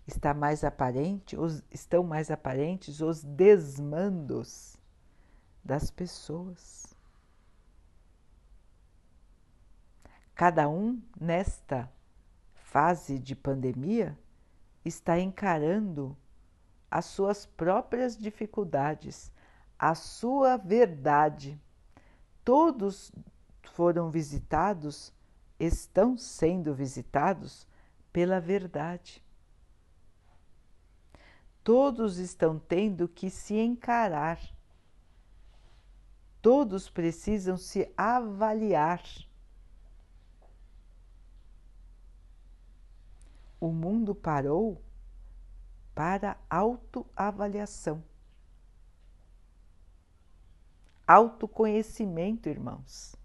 Está 0.07 0.33
mais 0.33 0.63
aparente, 0.63 1.35
os, 1.35 1.63
estão 1.71 2.03
mais 2.03 2.29
aparentes 2.29 3.01
os 3.01 3.23
desmandos 3.23 4.77
das 5.63 5.89
pessoas. 5.89 6.80
Cada 10.41 10.67
um 10.67 10.99
nesta 11.19 11.87
fase 12.55 13.19
de 13.19 13.35
pandemia 13.35 14.17
está 14.83 15.19
encarando 15.19 16.17
as 16.89 17.05
suas 17.05 17.45
próprias 17.45 18.17
dificuldades, 18.17 19.31
a 19.77 19.93
sua 19.93 20.57
verdade. 20.57 21.61
Todos 22.43 23.11
foram 23.61 24.09
visitados, 24.09 25.13
estão 25.59 26.17
sendo 26.17 26.73
visitados 26.73 27.67
pela 28.11 28.39
verdade. 28.39 29.23
Todos 31.63 32.17
estão 32.17 32.57
tendo 32.57 33.07
que 33.07 33.29
se 33.29 33.59
encarar. 33.59 34.39
Todos 36.41 36.89
precisam 36.89 37.57
se 37.57 37.93
avaliar. 37.95 39.03
O 43.61 43.71
mundo 43.71 44.15
parou 44.15 44.83
para 45.93 46.35
autoavaliação. 46.49 48.03
Autoconhecimento, 51.07 52.49
irmãos. 52.49 53.15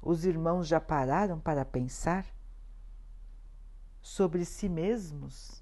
Os 0.00 0.24
irmãos 0.24 0.68
já 0.68 0.80
pararam 0.80 1.40
para 1.40 1.64
pensar 1.64 2.24
sobre 4.00 4.44
si 4.44 4.68
mesmos? 4.68 5.60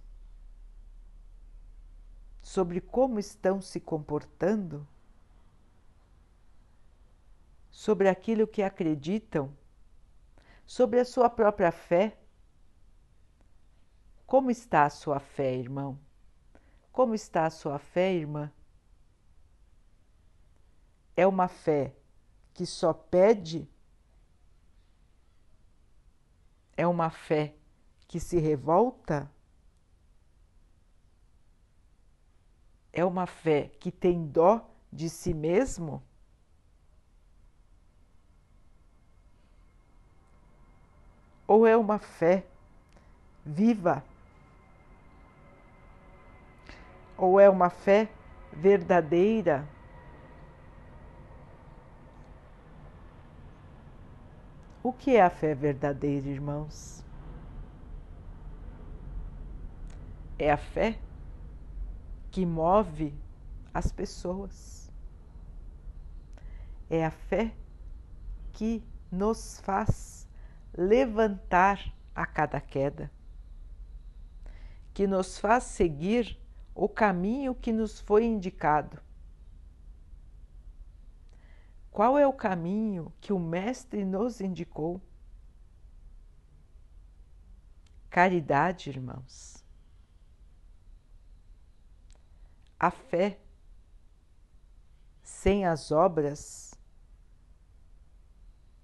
Sobre 2.43 2.79
como 2.83 3.19
estão 3.19 3.63
se 3.63 3.81
comportando? 3.81 4.87
Sobre 7.71 8.07
aquilo 8.07 8.47
que 8.47 8.63
acreditam? 8.63 9.51
Sobre 10.67 10.99
a 10.99 11.05
sua 11.05 11.31
própria 11.31 11.71
fé? 11.71 12.19
Como 14.27 14.51
está 14.51 14.85
a 14.85 14.91
sua 14.91 15.21
fé, 15.21 15.55
irmão? 15.55 15.99
Como 16.91 17.15
está 17.15 17.47
a 17.47 17.51
sua 17.51 17.79
fé, 17.79 18.13
irmã? 18.13 18.53
É 21.17 21.27
uma 21.27 21.47
fé 21.47 21.95
que 22.53 22.67
só 22.67 22.93
pede? 22.93 23.69
É 26.77 26.87
uma 26.87 27.11
fé 27.11 27.55
que 28.09 28.19
se 28.19 28.39
revolta? 28.39 29.31
É 32.93 33.05
uma 33.05 33.27
fé 33.27 33.69
que 33.79 33.93
tem 33.93 34.27
dó 34.27 34.69
de 34.93 35.09
si 35.09 35.33
mesmo? 35.33 36.03
Ou 41.47 41.67
é 41.67 41.77
uma 41.77 41.99
fé 41.99 42.45
viva? 43.45 44.03
ou 47.17 47.41
é 47.41 47.49
uma 47.49 47.71
fé 47.71 48.09
verdadeira? 48.53 49.67
O 54.83 54.93
que 54.93 55.17
é 55.17 55.23
a 55.23 55.31
fé 55.31 55.55
verdadeira, 55.55 56.29
irmãos? 56.29 57.03
É 60.39 60.53
a 60.53 60.57
fé 60.57 60.99
que 62.31 62.45
move 62.45 63.13
as 63.73 63.91
pessoas. 63.91 64.93
É 66.89 67.05
a 67.05 67.11
fé 67.11 67.53
que 68.53 68.83
nos 69.11 69.61
faz 69.61 70.26
levantar 70.77 71.95
a 72.15 72.27
cada 72.27 72.61
queda, 72.61 73.11
que 74.93 75.07
nos 75.07 75.39
faz 75.39 75.65
seguir 75.65 76.39
o 76.75 76.89
caminho 76.89 77.55
que 77.55 77.73
nos 77.73 78.01
foi 78.01 78.25
indicado. 78.25 79.01
Qual 81.91 82.19
é 82.19 82.27
o 82.27 82.33
caminho 82.33 83.11
que 83.21 83.33
o 83.33 83.39
Mestre 83.39 84.05
nos 84.05 84.41
indicou? 84.41 85.01
Caridade, 88.11 88.91
irmãos. 88.91 89.65
A 92.79 92.91
fé 92.91 93.41
sem 95.23 95.65
as 95.65 95.91
obras 95.91 96.75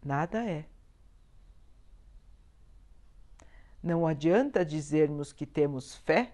nada 0.02 0.42
é. 0.48 0.71
Não 3.82 4.06
adianta 4.06 4.64
dizermos 4.64 5.32
que 5.32 5.44
temos 5.44 5.96
fé 5.96 6.32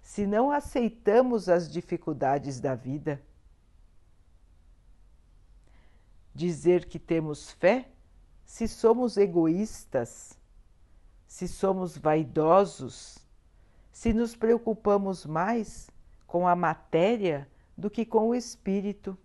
se 0.00 0.24
não 0.24 0.52
aceitamos 0.52 1.48
as 1.48 1.70
dificuldades 1.70 2.60
da 2.60 2.76
vida. 2.76 3.20
Dizer 6.32 6.86
que 6.86 6.98
temos 6.98 7.50
fé 7.50 7.88
se 8.44 8.68
somos 8.68 9.16
egoístas, 9.16 10.38
se 11.26 11.48
somos 11.48 11.98
vaidosos, 11.98 13.18
se 13.90 14.12
nos 14.12 14.36
preocupamos 14.36 15.26
mais 15.26 15.90
com 16.26 16.46
a 16.46 16.54
matéria 16.54 17.48
do 17.76 17.90
que 17.90 18.06
com 18.06 18.28
o 18.28 18.34
espírito. 18.34 19.18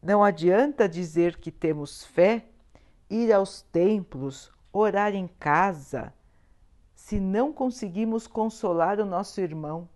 Não 0.00 0.22
adianta 0.22 0.88
dizer 0.88 1.38
que 1.38 1.50
temos 1.50 2.04
fé, 2.04 2.46
ir 3.10 3.32
aos 3.32 3.62
templos, 3.62 4.52
orar 4.76 5.14
em 5.14 5.28
casa, 5.28 6.12
se 6.96 7.20
não 7.20 7.52
conseguimos 7.52 8.26
consolar 8.26 8.98
o 8.98 9.04
nosso 9.04 9.40
irmão, 9.40 9.88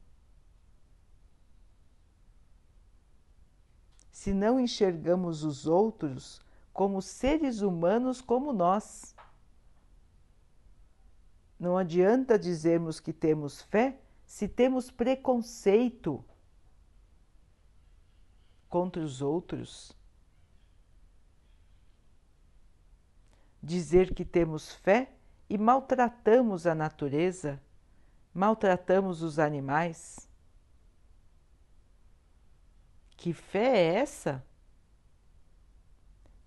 se 4.13 4.33
não 4.33 4.61
enxergamos 4.61 5.43
os 5.43 5.67
outros 5.67 6.41
como 6.73 7.03
seres 7.03 7.61
humanos 7.61 8.21
como 8.21 8.53
nós. 8.53 9.17
Não 11.59 11.77
adianta 11.77 12.39
dizermos 12.39 13.01
que 13.01 13.13
temos 13.13 13.63
fé 13.63 13.99
se 14.25 14.47
temos 14.47 14.91
preconceito 14.93 16.25
contra 18.69 19.03
os 19.03 19.21
outros. 19.23 19.98
Dizer 23.63 24.15
que 24.15 24.25
temos 24.25 24.73
fé 24.73 25.13
e 25.49 25.59
maltratamos 25.59 26.67
a 26.67 26.75
natureza, 26.75 27.61
maltratamos 28.33 29.23
os 29.23 29.39
animais. 29.39 30.29
Que 33.17 33.33
fé 33.33 33.79
é 33.79 33.95
essa 33.95 34.45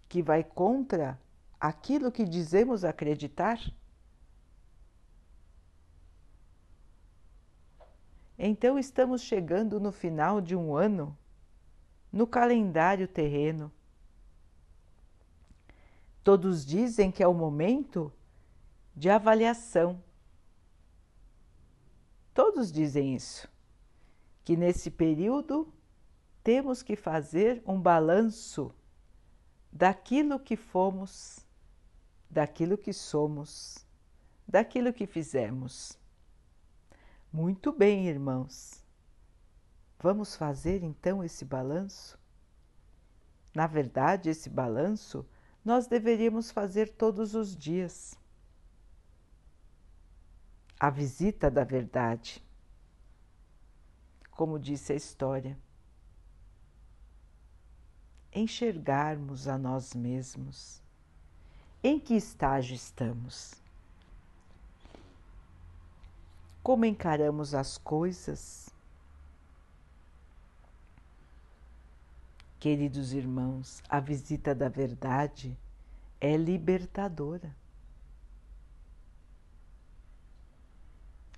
que 0.07 0.21
vai 0.21 0.43
contra 0.43 1.19
aquilo 1.59 2.11
que 2.11 2.23
dizemos 2.23 2.85
acreditar? 2.85 3.59
Então 8.37 8.79
estamos 8.79 9.21
chegando 9.21 9.79
no 9.79 9.91
final 9.91 10.41
de 10.41 10.55
um 10.55 10.75
ano 10.75 11.15
no 12.11 12.25
calendário 12.25 13.07
terreno. 13.07 13.71
Todos 16.23 16.65
dizem 16.65 17.11
que 17.11 17.23
é 17.23 17.27
o 17.27 17.33
momento 17.33 18.11
de 18.95 19.09
avaliação. 19.09 20.01
Todos 22.33 22.71
dizem 22.71 23.15
isso, 23.15 23.49
que 24.43 24.55
nesse 24.55 24.91
período 24.91 25.71
temos 26.43 26.81
que 26.81 26.95
fazer 26.95 27.61
um 27.65 27.79
balanço 27.79 28.73
daquilo 29.71 30.39
que 30.39 30.55
fomos, 30.55 31.45
daquilo 32.29 32.77
que 32.77 32.93
somos, 32.93 33.85
daquilo 34.47 34.93
que 34.93 35.05
fizemos. 35.05 35.97
Muito 37.31 37.71
bem, 37.71 38.07
irmãos. 38.07 38.83
Vamos 39.99 40.35
fazer 40.35 40.83
então 40.83 41.23
esse 41.23 41.45
balanço? 41.45 42.19
Na 43.53 43.67
verdade, 43.67 44.29
esse 44.29 44.49
balanço 44.49 45.25
nós 45.63 45.87
deveríamos 45.87 46.51
fazer 46.51 46.89
todos 46.89 47.35
os 47.35 47.55
dias. 47.55 48.17
A 50.79 50.89
visita 50.89 51.51
da 51.51 51.63
verdade, 51.63 52.43
como 54.31 54.59
disse 54.59 54.93
a 54.93 54.95
história. 54.95 55.57
Enxergarmos 58.33 59.47
a 59.47 59.57
nós 59.57 59.93
mesmos. 59.93 60.81
Em 61.83 61.99
que 61.99 62.15
estágio 62.15 62.75
estamos? 62.75 63.61
como 66.63 66.85
encaramos 66.85 67.53
as 67.53 67.77
coisas. 67.77 68.70
Queridos 72.61 73.11
irmãos, 73.11 73.81
a 73.89 73.99
visita 73.99 74.53
da 74.53 74.69
verdade 74.69 75.57
é 76.19 76.37
libertadora. 76.37 77.55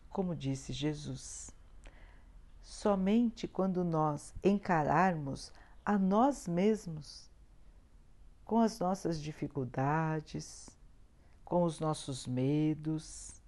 Como 0.10 0.36
disse 0.36 0.74
Jesus, 0.74 1.50
somente 2.62 3.48
quando 3.48 3.86
nós 3.86 4.36
encararmos 4.44 5.54
a 5.86 5.98
nós 5.98 6.46
mesmos 6.46 7.32
com 8.44 8.60
as 8.60 8.78
nossas 8.78 9.22
dificuldades, 9.22 10.70
com 11.46 11.64
os 11.64 11.80
nossos 11.80 12.28
medos, 12.28 13.42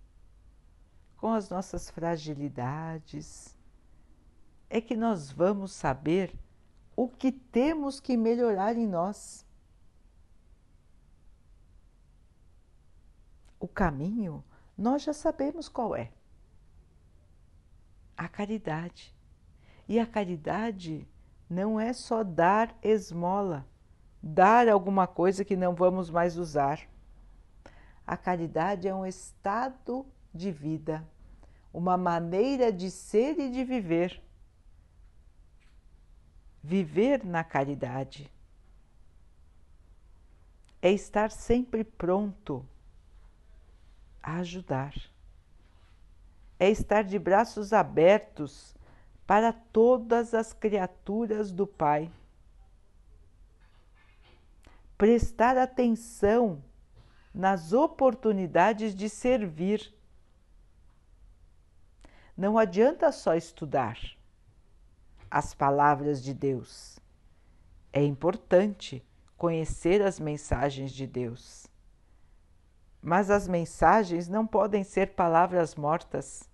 com 1.18 1.34
as 1.34 1.50
nossas 1.50 1.90
fragilidades, 1.90 3.54
é 4.70 4.80
que 4.80 4.96
nós 4.96 5.30
vamos 5.30 5.74
saber 5.74 6.34
o 6.96 7.08
que 7.08 7.32
temos 7.32 8.00
que 8.00 8.16
melhorar 8.16 8.76
em 8.76 8.88
nós. 8.88 9.46
O 13.60 13.68
caminho 13.68 14.44
nós 14.78 15.04
já 15.04 15.14
sabemos 15.14 15.68
qual 15.68 15.96
é. 15.96 16.12
A 18.16 18.28
caridade. 18.28 19.14
E 19.88 20.00
a 20.00 20.06
caridade 20.06 21.08
não 21.50 21.80
é 21.80 21.94
só 21.94 22.24
dar 22.24 22.76
esmola, 22.82 23.68
dar 24.22 24.68
alguma 24.68 25.06
coisa 25.06 25.46
que 25.46 25.56
não 25.56 25.76
vamos 25.76 26.10
mais 26.10 26.38
usar. 26.38 26.80
A 28.06 28.18
caridade 28.18 28.88
é 28.88 28.96
um 28.96 29.06
estado 29.06 30.06
de 30.34 30.52
vida 30.52 31.06
uma 31.76 31.98
maneira 31.98 32.72
de 32.72 32.90
ser 32.90 33.38
e 33.38 33.50
de 33.50 33.66
viver. 33.66 34.24
Viver 36.68 37.24
na 37.24 37.44
caridade 37.44 38.28
é 40.82 40.92
estar 40.92 41.30
sempre 41.30 41.84
pronto 41.84 42.68
a 44.24 44.38
ajudar, 44.38 44.96
é 46.58 46.68
estar 46.68 47.04
de 47.04 47.20
braços 47.20 47.72
abertos 47.72 48.76
para 49.28 49.54
todas 49.54 50.34
as 50.34 50.54
criaturas 50.54 51.52
do 51.52 51.68
Pai. 51.68 52.12
Prestar 54.98 55.60
atenção 55.60 56.64
nas 57.32 57.74
oportunidades 57.74 58.96
de 58.96 59.08
servir. 59.08 59.94
Não 62.36 62.58
adianta 62.58 63.12
só 63.12 63.36
estudar 63.36 64.00
as 65.30 65.54
palavras 65.54 66.24
de 66.24 66.34
Deus. 66.34 67.00
É 67.92 68.04
importante 68.04 69.06
conhecer 69.38 70.02
as 70.02 70.20
mensagens 70.20 70.92
de 70.92 71.08
Deus. 71.08 71.68
Mas 73.02 73.30
as 73.30 73.48
mensagens 73.48 74.28
não 74.28 74.46
podem 74.46 74.84
ser 74.84 75.14
palavras 75.14 75.76
mortas. 75.76 76.50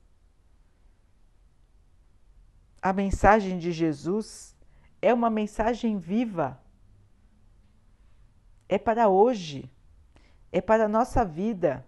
A 2.81 2.91
mensagem 2.91 3.57
de 3.57 3.71
Jesus 3.71 4.55
é 5.01 5.13
uma 5.13 5.29
mensagem 5.29 5.97
viva. 5.97 6.59
É 8.67 8.77
para 8.77 9.07
hoje, 9.07 9.71
é 10.51 10.59
para 10.59 10.85
a 10.85 10.89
nossa 10.89 11.23
vida. 11.23 11.85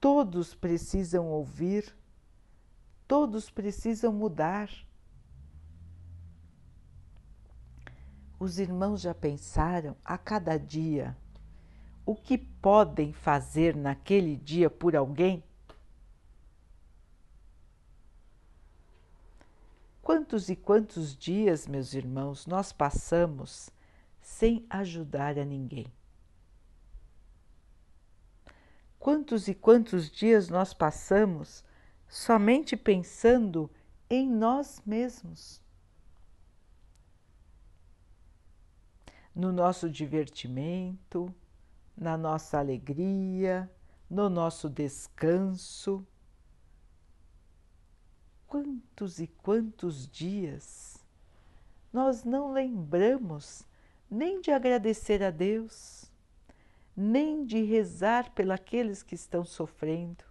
Todos 0.00 0.54
precisam 0.54 1.28
ouvir 1.28 1.94
Todos 3.10 3.50
precisam 3.50 4.12
mudar. 4.12 4.70
Os 8.40 8.58
irmãos 8.58 9.02
já 9.02 9.14
pensaram 9.14 9.94
a 10.02 10.16
cada 10.16 10.56
dia 10.58 11.14
o 12.06 12.16
que 12.16 12.38
podem 12.38 13.12
fazer 13.12 13.76
naquele 13.76 14.34
dia 14.34 14.70
por 14.70 14.96
alguém? 14.96 15.44
Quantos 20.00 20.48
e 20.48 20.56
quantos 20.56 21.14
dias, 21.14 21.68
meus 21.68 21.92
irmãos, 21.92 22.46
nós 22.46 22.72
passamos 22.72 23.68
sem 24.22 24.64
ajudar 24.70 25.38
a 25.38 25.44
ninguém? 25.44 25.86
Quantos 28.98 29.48
e 29.48 29.54
quantos 29.54 30.10
dias 30.10 30.48
nós 30.48 30.72
passamos 30.72 31.62
somente 32.08 32.74
pensando 32.74 33.70
em 34.08 34.26
nós 34.26 34.82
mesmos. 34.86 35.60
No 39.40 39.50
nosso 39.50 39.88
divertimento, 39.88 41.34
na 41.96 42.14
nossa 42.14 42.58
alegria, 42.58 43.70
no 44.10 44.28
nosso 44.28 44.68
descanso. 44.68 46.06
Quantos 48.46 49.18
e 49.18 49.26
quantos 49.26 50.06
dias 50.06 51.02
nós 51.90 52.22
não 52.22 52.52
lembramos 52.52 53.66
nem 54.10 54.42
de 54.42 54.50
agradecer 54.50 55.22
a 55.22 55.30
Deus, 55.30 56.12
nem 56.94 57.42
de 57.42 57.62
rezar 57.62 58.30
pelos 58.32 59.02
que 59.02 59.14
estão 59.14 59.42
sofrendo, 59.42 60.22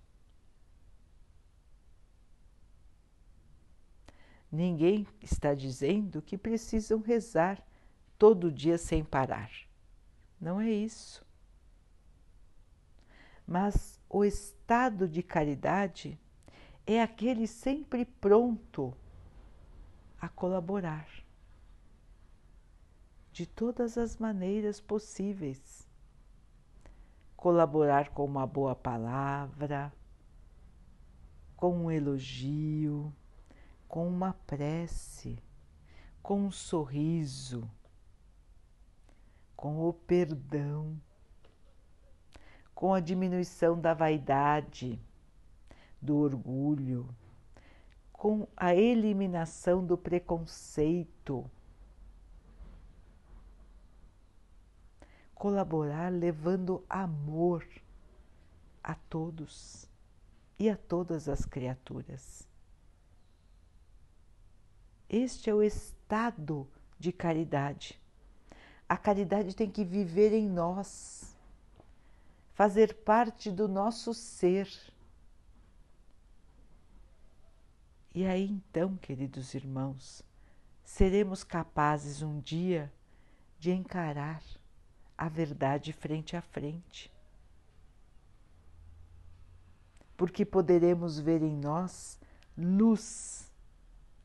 Ninguém 4.51 5.05
está 5.21 5.53
dizendo 5.53 6.23
que 6.23 6.35
precisam 6.35 7.01
rezar 7.01 7.63
todo 8.19 8.51
dia 8.51 8.77
sem 8.77 9.03
parar. 9.03 9.49
Não 10.39 10.59
é 10.59 10.69
isso. 10.69 11.25
Mas 13.47 13.99
o 14.09 14.23
estado 14.23 15.07
de 15.07 15.23
caridade 15.23 16.19
é 16.85 17.01
aquele 17.01 17.47
sempre 17.47 18.05
pronto 18.05 18.93
a 20.19 20.27
colaborar 20.27 21.07
de 23.31 23.45
todas 23.45 23.97
as 23.97 24.17
maneiras 24.17 24.81
possíveis. 24.81 25.87
Colaborar 27.37 28.09
com 28.09 28.25
uma 28.25 28.45
boa 28.45 28.75
palavra, 28.75 29.93
com 31.55 31.85
um 31.85 31.91
elogio, 31.91 33.13
com 33.87 34.07
uma 34.09 34.33
prece, 34.33 35.41
com 36.21 36.41
um 36.41 36.51
sorriso, 36.51 37.69
com 39.59 39.89
o 39.89 39.91
perdão, 39.91 40.97
com 42.73 42.93
a 42.93 43.01
diminuição 43.01 43.77
da 43.77 43.93
vaidade, 43.93 44.97
do 46.01 46.15
orgulho, 46.15 47.13
com 48.13 48.47
a 48.55 48.73
eliminação 48.73 49.85
do 49.85 49.97
preconceito. 49.97 51.51
Colaborar 55.35 56.09
levando 56.09 56.81
amor 56.89 57.67
a 58.81 58.95
todos 58.95 59.89
e 60.57 60.69
a 60.69 60.77
todas 60.77 61.27
as 61.27 61.43
criaturas. 61.43 62.47
Este 65.09 65.49
é 65.49 65.53
o 65.53 65.61
estado 65.61 66.65
de 66.97 67.11
caridade. 67.11 67.98
A 68.89 68.97
caridade 68.97 69.55
tem 69.55 69.69
que 69.69 69.85
viver 69.85 70.33
em 70.33 70.49
nós, 70.49 71.37
fazer 72.55 72.95
parte 72.95 73.51
do 73.51 73.67
nosso 73.67 74.15
ser. 74.15 74.67
E 78.15 78.25
aí 78.25 78.49
então, 78.49 78.97
queridos 78.97 79.53
irmãos, 79.53 80.23
seremos 80.83 81.43
capazes 81.43 82.23
um 82.23 82.39
dia 82.39 82.91
de 83.59 83.71
encarar 83.71 84.41
a 85.15 85.29
verdade 85.29 85.93
frente 85.93 86.35
a 86.35 86.41
frente. 86.41 87.13
Porque 90.17 90.43
poderemos 90.43 91.19
ver 91.19 91.43
em 91.43 91.55
nós 91.55 92.19
luz 92.57 93.51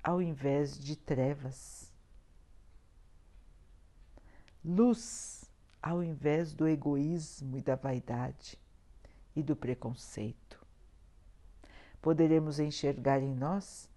ao 0.03 0.23
invés 0.23 0.79
de 0.79 0.97
trevas. 0.97 1.84
Luz 4.65 5.45
ao 5.83 6.03
invés 6.03 6.55
do 6.55 6.67
egoísmo 6.67 7.59
e 7.59 7.63
da 7.63 7.77
vaidade 7.77 8.59
e 9.37 9.43
do 9.43 9.55
preconceito 9.55 10.65
poderemos 12.05 12.61
enxergar 12.61 13.23
em 13.23 13.35
nós 13.35 13.89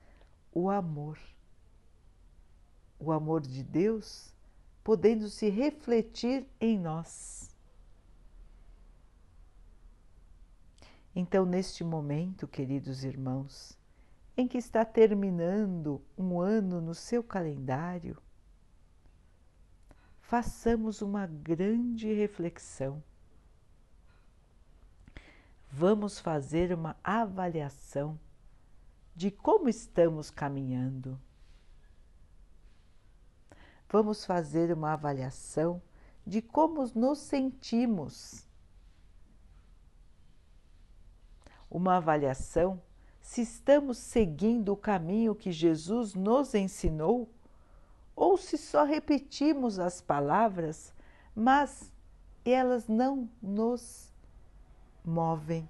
o 0.54 0.70
amor. 0.70 1.20
O 2.98 3.12
amor 3.12 3.42
de 3.42 3.62
Deus 3.62 4.34
podendo 4.82 5.30
se 5.30 5.50
refletir 5.50 6.48
em 6.58 6.80
nós. 6.80 7.54
Então, 11.14 11.46
neste 11.46 11.84
momento, 11.84 12.48
queridos 12.48 13.04
irmãos, 13.04 13.78
em 14.38 14.48
que 14.48 14.58
está 14.58 14.86
terminando 14.86 16.02
um 16.18 16.40
ano 16.40 16.80
no 16.80 16.96
seu 16.96 17.22
calendário, 17.22 18.18
façamos 20.28 21.02
uma 21.02 21.26
grande 21.26 22.14
reflexão 22.14 23.02
vamos 25.72 26.20
fazer 26.20 26.74
uma 26.74 26.96
avaliação 27.04 28.20
de 29.16 29.30
como 29.30 29.68
estamos 29.68 30.30
caminhando. 30.30 31.20
Vamos 33.90 34.26
fazer 34.26 34.74
uma 34.74 34.94
avaliação 34.94 35.82
de 36.26 36.42
como 36.42 36.86
nos 36.94 37.20
sentimos. 37.20 38.46
Uma 41.70 41.98
avaliação 41.98 42.82
se 43.22 43.42
estamos 43.42 43.98
seguindo 43.98 44.72
o 44.72 44.78
caminho 44.78 45.36
que 45.36 45.52
Jesus 45.52 46.14
nos 46.14 46.56
ensinou 46.56 47.30
ou 48.18 48.36
se 48.36 48.58
só 48.58 48.84
repetimos 48.84 49.78
as 49.78 50.02
palavras, 50.02 50.92
mas 51.36 51.94
elas 52.44 52.88
não 52.88 53.30
nos 53.40 54.12
movem. 55.06 55.70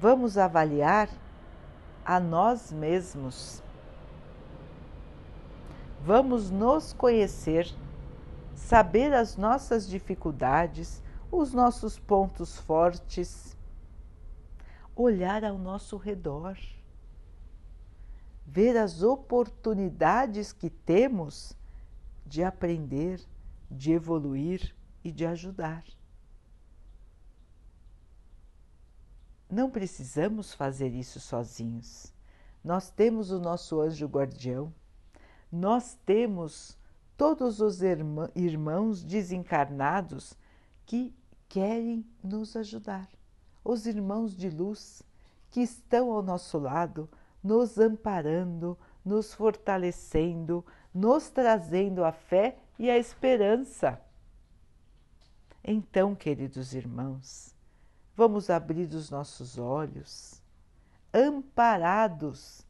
Vamos 0.00 0.38
avaliar 0.38 1.10
a 2.02 2.18
nós 2.18 2.72
mesmos. 2.72 3.62
Vamos 6.00 6.50
nos 6.50 6.94
conhecer, 6.94 7.70
saber 8.54 9.12
as 9.12 9.36
nossas 9.36 9.86
dificuldades, 9.86 11.02
os 11.30 11.52
nossos 11.52 11.98
pontos 11.98 12.56
fortes, 12.56 13.54
olhar 14.96 15.44
ao 15.44 15.58
nosso 15.58 15.98
redor, 15.98 16.56
ver 18.50 18.78
as 18.78 19.02
oportunidades 19.02 20.52
que 20.54 20.70
temos 20.70 21.54
de 22.24 22.42
aprender 22.42 23.20
de 23.70 23.92
evoluir 23.92 24.74
e 25.04 25.12
de 25.12 25.26
ajudar. 25.26 25.84
Não 29.50 29.70
precisamos 29.70 30.54
fazer 30.54 30.94
isso 30.94 31.20
sozinhos. 31.20 32.12
Nós 32.64 32.90
temos 32.90 33.30
o 33.30 33.38
nosso 33.38 33.80
anjo 33.80 34.06
guardião, 34.06 34.72
nós 35.52 35.98
temos 36.06 36.76
todos 37.16 37.60
os 37.60 37.80
irmãos 37.82 39.04
desencarnados 39.04 40.34
que 40.86 41.14
querem 41.48 42.04
nos 42.22 42.56
ajudar, 42.56 43.08
os 43.64 43.86
irmãos 43.86 44.34
de 44.34 44.50
luz 44.50 45.02
que 45.50 45.60
estão 45.60 46.10
ao 46.12 46.22
nosso 46.22 46.58
lado, 46.58 47.08
nos 47.42 47.78
amparando, 47.78 48.76
nos 49.04 49.32
fortalecendo, 49.32 50.64
nos 50.92 51.30
trazendo 51.30 52.04
a 52.04 52.12
fé 52.12 52.58
e 52.78 52.90
a 52.90 52.98
esperança. 52.98 54.00
Então, 55.62 56.14
queridos 56.14 56.74
irmãos, 56.74 57.54
vamos 58.16 58.48
abrir 58.50 58.88
os 58.94 59.10
nossos 59.10 59.58
olhos, 59.58 60.42
amparados 61.12 62.66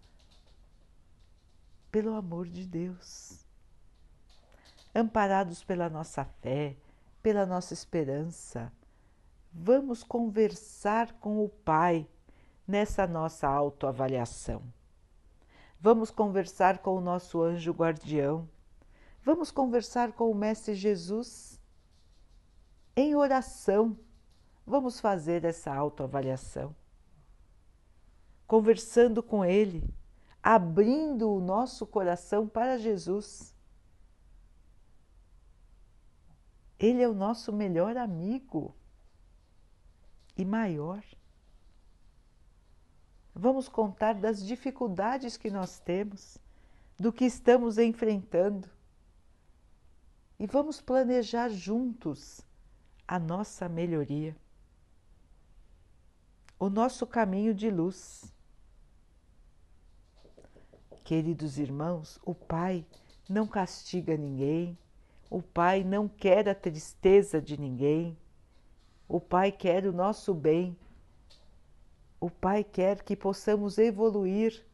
pelo 1.90 2.14
amor 2.14 2.46
de 2.46 2.66
Deus, 2.66 3.44
amparados 4.94 5.62
pela 5.64 5.88
nossa 5.88 6.24
fé, 6.24 6.76
pela 7.22 7.46
nossa 7.46 7.72
esperança. 7.72 8.72
Vamos 9.52 10.02
conversar 10.02 11.12
com 11.14 11.44
o 11.44 11.48
Pai 11.48 12.07
nessa 12.68 13.07
nossa 13.07 13.48
autoavaliação. 13.48 14.62
Vamos 15.81 16.11
conversar 16.11 16.78
com 16.78 16.94
o 16.96 17.00
nosso 17.00 17.42
anjo 17.42 17.72
guardião 17.72 18.46
Vamos 19.28 19.50
conversar 19.50 20.12
com 20.12 20.31
o 20.31 20.35
Mestre 20.35 20.74
Jesus 20.74 21.61
em 22.96 23.14
oração. 23.14 23.94
Vamos 24.66 25.00
fazer 25.00 25.44
essa 25.44 25.70
autoavaliação. 25.70 26.74
Conversando 28.46 29.22
com 29.22 29.44
Ele, 29.44 29.85
abrindo 30.42 31.31
o 31.31 31.40
nosso 31.40 31.87
coração 31.87 32.48
para 32.48 32.78
Jesus. 32.78 33.54
Ele 36.78 37.02
é 37.02 37.09
o 37.09 37.12
nosso 37.12 37.52
melhor 37.52 37.98
amigo 37.98 38.74
e 40.38 40.42
maior. 40.42 41.04
Vamos 43.40 43.68
contar 43.68 44.14
das 44.14 44.44
dificuldades 44.44 45.37
que 45.37 45.48
nós 45.48 45.79
temos, 45.79 46.38
do 46.98 47.12
que 47.12 47.24
estamos 47.24 47.79
enfrentando 47.79 48.68
e 50.40 50.44
vamos 50.44 50.81
planejar 50.81 51.48
juntos 51.48 52.40
a 53.07 53.16
nossa 53.16 53.68
melhoria, 53.68 54.35
o 56.59 56.68
nosso 56.68 57.07
caminho 57.07 57.55
de 57.55 57.70
luz. 57.70 58.24
Queridos 61.05 61.59
irmãos, 61.59 62.18
o 62.24 62.35
Pai 62.35 62.85
não 63.29 63.46
castiga 63.46 64.16
ninguém, 64.16 64.77
o 65.31 65.40
Pai 65.40 65.85
não 65.85 66.09
quer 66.09 66.48
a 66.48 66.57
tristeza 66.57 67.40
de 67.40 67.57
ninguém, 67.57 68.18
o 69.08 69.21
Pai 69.21 69.52
quer 69.52 69.87
o 69.87 69.92
nosso 69.92 70.35
bem, 70.35 70.77
o 72.21 72.31
Pai 72.31 72.64
quer 72.64 73.02
que 73.02 73.16
possamos 73.16 73.79
evoluir, 73.79 74.64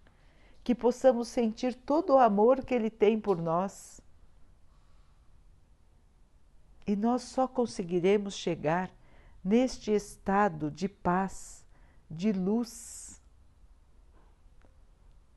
que 0.63 0.75
possamos 0.75 1.29
sentir 1.29 1.75
todo 1.75 2.15
o 2.15 2.19
amor 2.19 2.65
que 2.65 2.75
Ele 2.75 2.91
tem 2.91 3.21
por 3.21 3.41
nós 3.41 4.03
e 6.87 6.95
nós 6.95 7.23
só 7.23 7.49
conseguiremos 7.49 8.35
chegar 8.35 8.91
neste 9.43 9.91
estado 9.91 10.71
de 10.71 10.89
paz, 10.89 11.67
de 12.11 12.33
luz, 12.33 13.21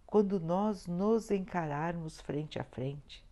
quando 0.06 0.40
nós 0.40 0.88
nos 0.88 1.32
encararmos 1.32 2.20
frente 2.20 2.60
a 2.60 2.64
frente. 2.64 3.26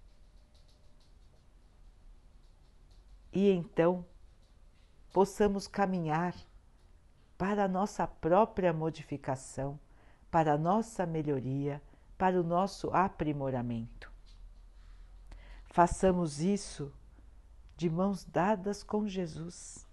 E 3.32 3.49
então 3.49 4.05
possamos 5.11 5.67
caminhar 5.67 6.36
para 7.38 7.65
a 7.65 7.67
nossa 7.67 8.07
própria 8.07 8.71
modificação, 8.71 9.79
para 10.31 10.53
a 10.53 10.57
nossa 10.57 11.05
melhoria, 11.05 11.81
para 12.17 12.39
o 12.39 12.43
nosso 12.43 12.89
aprimoramento. 12.91 14.11
Façamos 15.65 16.39
isso 16.39 16.91
de 17.75 17.89
mãos 17.89 18.23
dadas 18.23 18.83
com 18.83 19.07
Jesus. 19.07 19.86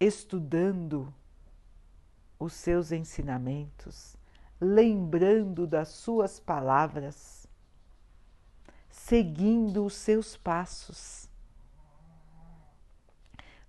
estudando 0.00 1.12
os 2.38 2.54
seus 2.54 2.90
ensinamentos, 2.90 4.16
lembrando 4.58 5.66
das 5.66 5.90
suas 5.90 6.40
palavras, 6.40 7.46
seguindo 8.88 9.84
os 9.84 9.92
seus 9.92 10.38
passos, 10.38 11.28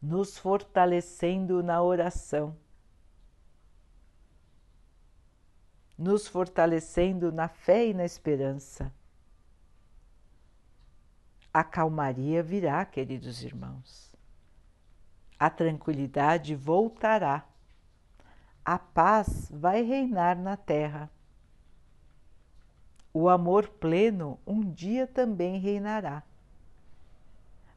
nos 0.01 0.37
fortalecendo 0.37 1.61
na 1.61 1.81
oração, 1.81 2.55
nos 5.97 6.27
fortalecendo 6.27 7.31
na 7.31 7.47
fé 7.47 7.87
e 7.87 7.93
na 7.93 8.03
esperança. 8.03 8.91
A 11.53 11.63
calmaria 11.63 12.41
virá, 12.41 12.83
queridos 12.85 13.43
irmãos. 13.43 14.15
A 15.37 15.49
tranquilidade 15.49 16.55
voltará 16.55 17.45
a 18.63 18.77
paz 18.77 19.49
vai 19.51 19.81
reinar 19.81 20.37
na 20.37 20.55
terra. 20.55 21.09
O 23.13 23.27
amor 23.27 23.67
pleno 23.67 24.39
um 24.45 24.61
dia 24.61 25.07
também 25.07 25.59
reinará. 25.59 26.23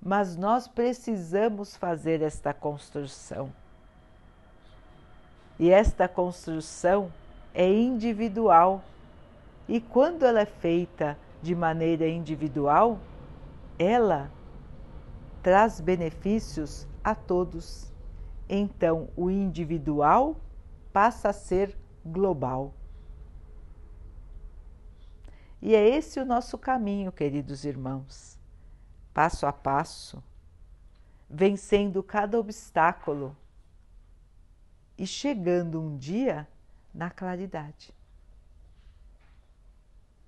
Mas 0.05 0.37
nós 0.37 0.69
precisamos 0.69 1.75
fazer 1.77 2.21
esta 2.21 2.53
construção. 2.53 3.51
E 5.59 5.71
esta 5.71 6.07
construção 6.07 7.11
é 7.55 7.67
individual. 7.67 8.85
E 9.67 9.81
quando 9.81 10.25
ela 10.25 10.41
é 10.41 10.47
feita 10.47 11.17
de 11.41 11.55
maneira 11.55 12.07
individual, 12.07 12.99
ela 13.79 14.31
traz 15.43 15.81
benefícios 15.81 16.87
a 17.03 17.15
todos. 17.15 17.91
Então, 18.47 19.09
o 19.17 19.31
individual 19.31 20.37
passa 20.93 21.31
a 21.31 21.33
ser 21.33 21.75
global. 22.05 22.75
E 25.63 25.75
é 25.75 25.89
esse 25.89 26.21
o 26.21 26.27
nosso 26.27 26.59
caminho, 26.59 27.11
queridos 27.11 27.65
irmãos, 27.65 28.39
passo 29.15 29.47
a 29.47 29.53
passo, 29.53 30.21
vencendo 31.31 32.03
cada 32.03 32.39
obstáculo 32.39 33.35
e 34.99 35.07
chegando 35.07 35.81
um 35.81 35.97
dia 35.97 36.49
na 36.93 37.11
claridade. 37.11 37.95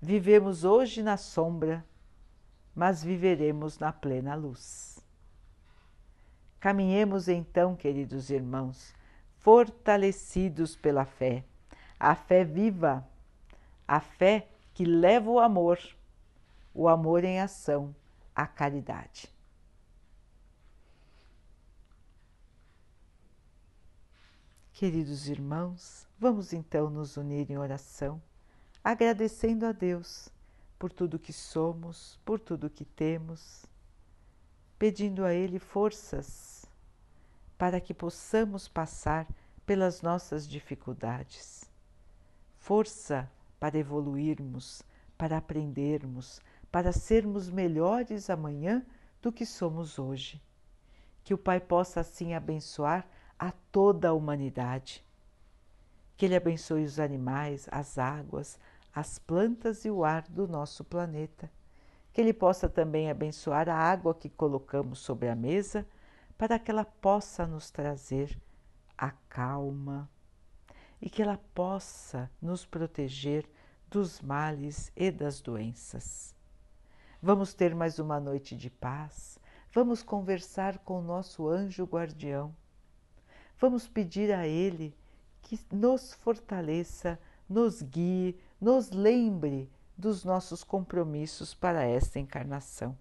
Vivemos 0.01 0.63
hoje 0.63 1.03
na 1.03 1.17
sombra, 1.17 1.85
mas 2.73 3.03
viveremos 3.03 3.77
na 3.77 3.91
plena 3.91 4.35
luz. 4.35 4.99
Caminhemos 6.59 7.27
então, 7.27 7.75
queridos 7.75 8.29
irmãos, 8.29 8.95
fortalecidos 9.39 10.75
pela 10.75 11.05
fé. 11.05 11.43
A 11.99 12.15
fé 12.15 12.43
viva, 12.43 13.07
a 13.87 13.99
fé 13.99 14.47
que 14.73 14.85
leva 14.85 15.29
o 15.29 15.39
amor, 15.39 15.79
o 16.73 16.87
amor 16.87 17.23
em 17.23 17.39
ação, 17.39 17.95
a 18.37 18.45
caridade. 18.45 19.33
Queridos 24.71 25.27
irmãos, 25.27 26.07
vamos 26.19 26.53
então 26.53 26.87
nos 26.87 27.17
unir 27.17 27.49
em 27.49 27.57
oração, 27.57 28.21
agradecendo 28.83 29.65
a 29.65 29.71
Deus 29.71 30.29
por 30.77 30.91
tudo 30.91 31.17
que 31.17 31.33
somos, 31.33 32.19
por 32.23 32.39
tudo 32.39 32.69
que 32.69 32.85
temos, 32.85 33.65
pedindo 34.77 35.25
a 35.25 35.33
Ele 35.33 35.57
forças 35.57 36.63
para 37.57 37.81
que 37.81 37.91
possamos 37.91 38.67
passar 38.67 39.27
pelas 39.65 40.03
nossas 40.03 40.47
dificuldades. 40.47 41.67
Força 42.59 43.27
para 43.59 43.79
evoluirmos, 43.79 44.83
para 45.17 45.37
aprendermos, 45.37 46.39
para 46.77 46.91
sermos 46.91 47.49
melhores 47.49 48.29
amanhã 48.29 48.85
do 49.19 49.31
que 49.31 49.47
somos 49.47 49.97
hoje. 49.97 50.39
Que 51.23 51.33
o 51.33 51.37
Pai 51.37 51.59
possa 51.59 52.01
assim 52.01 52.35
abençoar 52.35 53.07
a 53.39 53.51
toda 53.71 54.09
a 54.09 54.13
humanidade. 54.13 55.03
Que 56.15 56.27
Ele 56.27 56.35
abençoe 56.35 56.83
os 56.83 56.99
animais, 56.99 57.67
as 57.71 57.97
águas, 57.97 58.59
as 58.93 59.17
plantas 59.17 59.85
e 59.85 59.89
o 59.89 60.05
ar 60.05 60.21
do 60.29 60.47
nosso 60.47 60.83
planeta. 60.83 61.49
Que 62.13 62.21
Ele 62.21 62.31
possa 62.31 62.69
também 62.69 63.09
abençoar 63.09 63.67
a 63.67 63.75
água 63.75 64.13
que 64.13 64.29
colocamos 64.29 64.99
sobre 64.99 65.29
a 65.29 65.35
mesa 65.35 65.83
para 66.37 66.59
que 66.59 66.69
ela 66.69 66.85
possa 66.85 67.47
nos 67.47 67.71
trazer 67.71 68.39
a 68.95 69.09
calma 69.27 70.07
e 71.01 71.09
que 71.09 71.23
ela 71.23 71.39
possa 71.55 72.29
nos 72.39 72.67
proteger 72.67 73.49
dos 73.89 74.21
males 74.21 74.91
e 74.95 75.09
das 75.09 75.41
doenças. 75.41 76.36
Vamos 77.27 77.51
ter 77.53 77.75
mais 77.75 77.99
uma 77.99 78.21
noite 78.21 78.55
de 78.55 78.69
paz, 78.69 79.37
vamos 79.73 80.01
conversar 80.01 80.77
com 80.77 80.99
o 80.99 81.03
nosso 81.03 81.49
anjo 81.49 81.83
guardião, 81.83 82.55
vamos 83.59 83.85
pedir 83.85 84.33
a 84.33 84.47
ele 84.47 84.95
que 85.41 85.59
nos 85.69 86.13
fortaleça, 86.13 87.19
nos 87.49 87.81
guie, 87.81 88.39
nos 88.61 88.91
lembre 88.91 89.69
dos 89.97 90.23
nossos 90.23 90.63
compromissos 90.63 91.53
para 91.53 91.83
esta 91.83 92.17
encarnação. 92.17 92.97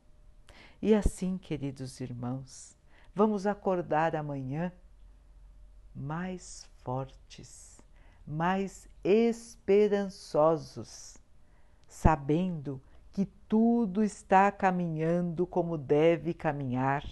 E 0.82 0.92
assim, 0.92 1.38
queridos 1.38 2.00
irmãos, 2.00 2.74
Vamos 3.14 3.46
acordar 3.46 4.16
amanhã 4.16 4.72
mais 5.94 6.68
fortes, 6.82 7.80
mais 8.26 8.88
esperançosos, 9.04 11.16
sabendo 11.86 12.82
que 13.16 13.24
tudo 13.48 14.04
está 14.04 14.52
caminhando 14.52 15.46
como 15.46 15.78
deve 15.78 16.34
caminhar 16.34 17.02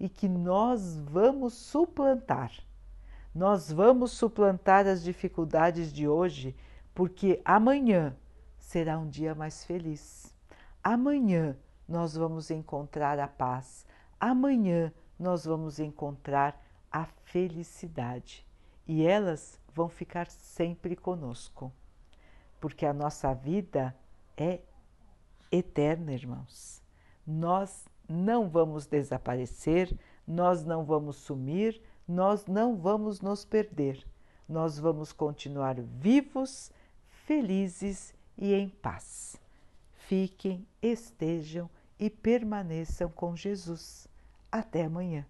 e 0.00 0.08
que 0.08 0.26
nós 0.26 0.96
vamos 0.96 1.52
suplantar. 1.52 2.50
Nós 3.34 3.70
vamos 3.70 4.12
suplantar 4.12 4.86
as 4.86 5.02
dificuldades 5.02 5.92
de 5.92 6.08
hoje, 6.08 6.56
porque 6.94 7.38
amanhã 7.44 8.16
será 8.58 8.98
um 8.98 9.06
dia 9.06 9.34
mais 9.34 9.62
feliz. 9.62 10.34
Amanhã 10.82 11.54
nós 11.86 12.16
vamos 12.16 12.50
encontrar 12.50 13.18
a 13.18 13.28
paz. 13.28 13.84
Amanhã 14.18 14.90
nós 15.18 15.44
vamos 15.44 15.78
encontrar 15.78 16.58
a 16.90 17.04
felicidade 17.24 18.46
e 18.88 19.04
elas 19.04 19.60
vão 19.74 19.90
ficar 19.90 20.28
sempre 20.28 20.96
conosco, 20.96 21.70
porque 22.58 22.86
a 22.86 22.94
nossa 22.94 23.34
vida 23.34 23.94
é 24.34 24.62
eterna, 25.52 26.12
irmãos. 26.12 26.82
Nós 27.26 27.86
não 28.08 28.48
vamos 28.48 28.86
desaparecer, 28.86 29.94
nós 30.26 30.64
não 30.64 30.84
vamos 30.84 31.16
sumir, 31.16 31.80
nós 32.08 32.46
não 32.46 32.76
vamos 32.76 33.20
nos 33.20 33.44
perder. 33.44 34.04
Nós 34.48 34.78
vamos 34.78 35.12
continuar 35.12 35.80
vivos, 35.80 36.72
felizes 37.26 38.12
e 38.36 38.52
em 38.52 38.68
paz. 38.68 39.36
Fiquem, 39.94 40.66
estejam 40.82 41.70
e 41.98 42.10
permaneçam 42.10 43.08
com 43.08 43.36
Jesus. 43.36 44.08
Até 44.50 44.84
amanhã. 44.84 45.24